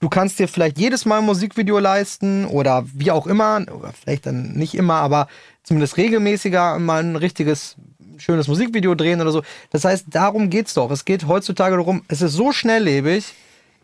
[0.00, 4.24] Du kannst dir vielleicht jedes Mal ein Musikvideo leisten oder wie auch immer, oder vielleicht
[4.24, 5.28] dann nicht immer, aber
[5.62, 7.76] zumindest regelmäßiger mal ein richtiges
[8.16, 9.42] schönes Musikvideo drehen oder so.
[9.70, 10.90] Das heißt, darum geht's doch.
[10.90, 13.34] Es geht heutzutage darum, es ist so schnelllebig,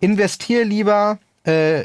[0.01, 1.85] investier lieber äh,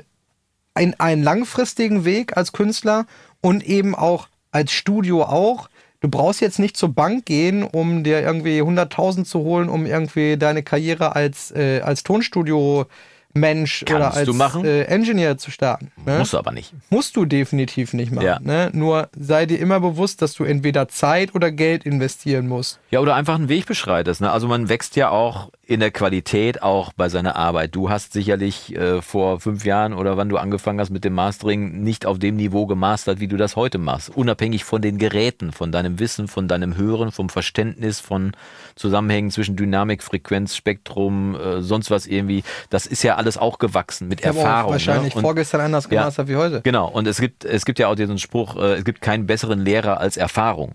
[0.79, 3.05] in einen langfristigen Weg als Künstler
[3.41, 5.69] und eben auch als Studio auch.
[5.99, 10.38] Du brauchst jetzt nicht zur Bank gehen, um dir irgendwie 100.000 zu holen, um irgendwie
[10.38, 12.88] deine Karriere als, äh, als Tonstudio
[13.34, 14.65] Mensch Kannst oder als du machen.
[14.65, 15.91] Äh, Engineer zu starten.
[16.05, 16.19] Ne?
[16.19, 16.73] Musst du aber nicht.
[16.89, 18.25] Musst du definitiv nicht machen.
[18.25, 18.39] Ja.
[18.39, 18.69] Ne?
[18.73, 22.79] Nur sei dir immer bewusst, dass du entweder Zeit oder Geld investieren musst.
[22.89, 24.21] Ja, oder einfach einen Weg beschreitest.
[24.21, 24.32] Ne?
[24.32, 27.73] Also man wächst ja auch in der Qualität auch bei seiner Arbeit.
[27.75, 31.82] Du hast sicherlich äh, vor fünf Jahren oder wann du angefangen hast mit dem Mastering
[31.82, 34.09] nicht auf dem Niveau gemastert, wie du das heute machst.
[34.09, 38.34] Unabhängig von den Geräten, von deinem Wissen, von deinem Hören, vom Verständnis von
[38.75, 42.43] Zusammenhängen zwischen Dynamik, Frequenz, Spektrum, äh, sonst was irgendwie.
[42.69, 44.72] Das ist ja alles auch gewachsen mit Ich Erfahrung.
[44.74, 45.22] wahrscheinlich ne?
[45.22, 46.01] Vorgestern anders Ja.
[46.01, 46.61] gemastert wie heute.
[46.61, 49.59] Genau, und es gibt, es gibt ja auch diesen Spruch, äh, es gibt keinen besseren
[49.63, 50.74] Lehrer als Erfahrung.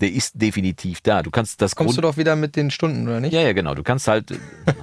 [0.00, 1.22] Der ist definitiv da.
[1.24, 3.32] Du kannst das Kommst du Grund doch wieder mit den Stunden, oder nicht?
[3.32, 3.74] ja, ja, genau.
[3.74, 4.32] Du kannst halt.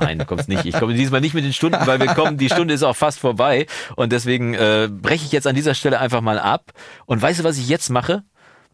[0.01, 0.65] Nein, du kommst nicht.
[0.65, 3.19] Ich komme diesmal nicht mit den Stunden, weil wir kommen, die Stunde ist auch fast
[3.19, 3.65] vorbei.
[3.95, 6.73] Und deswegen äh, breche ich jetzt an dieser Stelle einfach mal ab.
[7.05, 8.23] Und weißt du, was ich jetzt mache?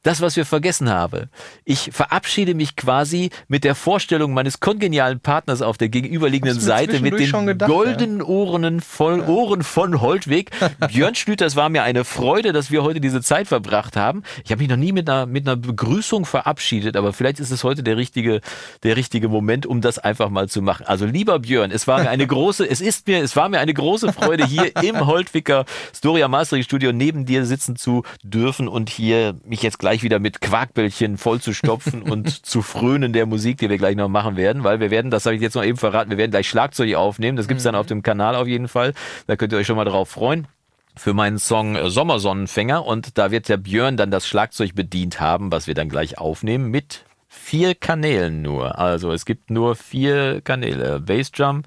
[0.03, 1.29] Das, was wir vergessen haben.
[1.63, 7.19] Ich verabschiede mich quasi mit der Vorstellung meines kongenialen Partners auf der gegenüberliegenden Seite mit
[7.19, 10.49] den gedacht, goldenen Ohren, voll, Ohren von Holtweg.
[10.87, 14.23] Björn Schlüter, es war mir eine Freude, dass wir heute diese Zeit verbracht haben.
[14.43, 17.63] Ich habe mich noch nie mit einer, mit einer Begrüßung verabschiedet, aber vielleicht ist es
[17.63, 18.41] heute der richtige,
[18.81, 20.87] der richtige Moment, um das einfach mal zu machen.
[20.87, 23.73] Also lieber Björn, es war mir eine große, es ist mir, es war mir eine
[23.73, 29.35] große Freude, hier im Holtwicker Storia Mastering Studio neben dir sitzen zu dürfen und hier
[29.45, 33.69] mich jetzt gleich wieder mit Quarkbällchen voll zu stopfen und zu frönen der Musik, die
[33.69, 36.09] wir gleich noch machen werden, weil wir werden, das habe ich jetzt noch eben verraten,
[36.09, 37.35] wir werden gleich Schlagzeug aufnehmen.
[37.35, 38.93] Das gibt's dann auf dem Kanal auf jeden Fall.
[39.27, 40.47] Da könnt ihr euch schon mal drauf freuen
[40.95, 45.51] für meinen Song äh, Sommersonnenfänger und da wird der Björn dann das Schlagzeug bedient haben,
[45.51, 48.77] was wir dann gleich aufnehmen mit vier Kanälen nur.
[48.77, 50.99] Also es gibt nur vier Kanäle.
[50.99, 51.63] Bassdrum,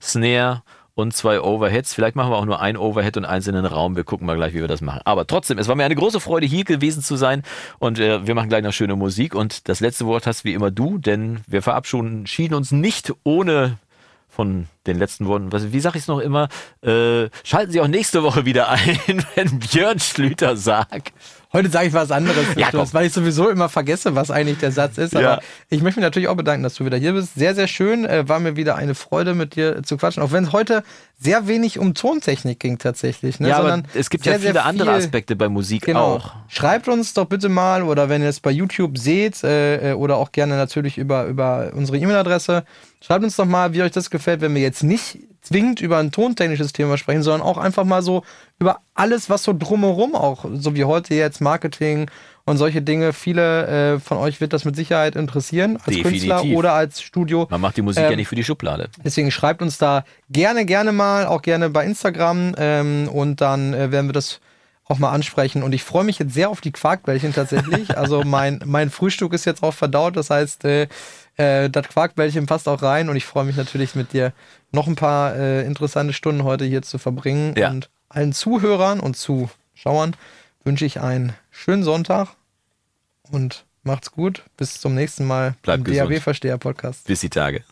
[0.00, 0.62] Snare
[0.94, 1.94] und zwei Overheads.
[1.94, 3.96] Vielleicht machen wir auch nur ein Overhead und eins in den Raum.
[3.96, 5.00] Wir gucken mal gleich, wie wir das machen.
[5.04, 7.42] Aber trotzdem, es war mir eine große Freude, hier gewesen zu sein.
[7.78, 9.34] Und äh, wir machen gleich noch schöne Musik.
[9.34, 13.78] Und das letzte Wort hast wie immer du, denn wir verabschieden uns nicht ohne
[14.28, 15.52] von den letzten Worten.
[15.52, 16.48] Was, wie sage ich es noch immer?
[16.82, 18.98] Äh, schalten Sie auch nächste Woche wieder ein,
[19.34, 21.12] wenn Björn Schlüter sagt.
[21.52, 22.86] Heute sage ich was anderes, Ja, komm.
[22.92, 25.14] weil ich sowieso immer vergesse, was eigentlich der Satz ist.
[25.14, 25.40] Aber Ja.
[25.68, 27.34] ich möchte mich natürlich auch bedanken, dass du wieder hier bist.
[27.34, 28.06] Sehr, sehr schön.
[28.06, 30.22] Äh, war mir wieder eine Freude, mit dir zu quatschen.
[30.22, 30.82] Auch wenn es heute
[31.20, 33.38] sehr wenig um Tontechnik ging tatsächlich.
[33.38, 33.48] Ne?
[33.50, 36.14] ja, aber Sondern es gibt sehr, ja viele andere Aspekte bei Musik Genau.
[36.16, 36.32] auch.
[36.48, 40.16] Schreibt uns doch bitte mal oder wenn ihr es bei YouTube seht äh, äh, oder
[40.16, 42.64] auch gerne natürlich über, über unsere E-Mail-Adresse,
[43.02, 46.12] schreibt uns doch mal, wie euch das gefällt, wenn wir jetzt nicht zwingend über ein
[46.12, 48.22] tontechnisches Thema sprechen, sondern auch einfach mal so
[48.58, 52.08] über alles, was so drumherum auch, so wie heute jetzt Marketing
[52.44, 53.12] und solche Dinge.
[53.12, 56.30] Viele äh, von euch wird das mit Sicherheit interessieren, als Definitiv.
[56.30, 57.46] Künstler oder als Studio.
[57.50, 58.88] Man macht die Musik ja Ähm, nicht für die Schublade.
[59.04, 63.90] Deswegen schreibt uns da gerne, gerne mal, auch gerne bei Instagram ähm, und dann äh,
[63.90, 64.40] werden wir das
[64.84, 65.62] auch mal ansprechen.
[65.62, 67.96] Und ich freue mich jetzt sehr auf die Quarkbällchen tatsächlich.
[67.96, 70.88] also mein, mein Frühstück ist jetzt auch verdaut, das heißt, äh,
[71.42, 74.32] äh, das Quarkbällchen passt auch rein und ich freue mich natürlich mit dir
[74.70, 77.54] noch ein paar äh, interessante Stunden heute hier zu verbringen.
[77.56, 77.70] Ja.
[77.70, 80.16] Und allen Zuhörern und Zuschauern
[80.64, 82.28] wünsche ich einen schönen Sonntag
[83.30, 84.44] und macht's gut.
[84.56, 86.10] Bis zum nächsten Mal Bleibt im gesund.
[86.10, 87.06] DAW-Versteher-Podcast.
[87.06, 87.64] Bis die Tage.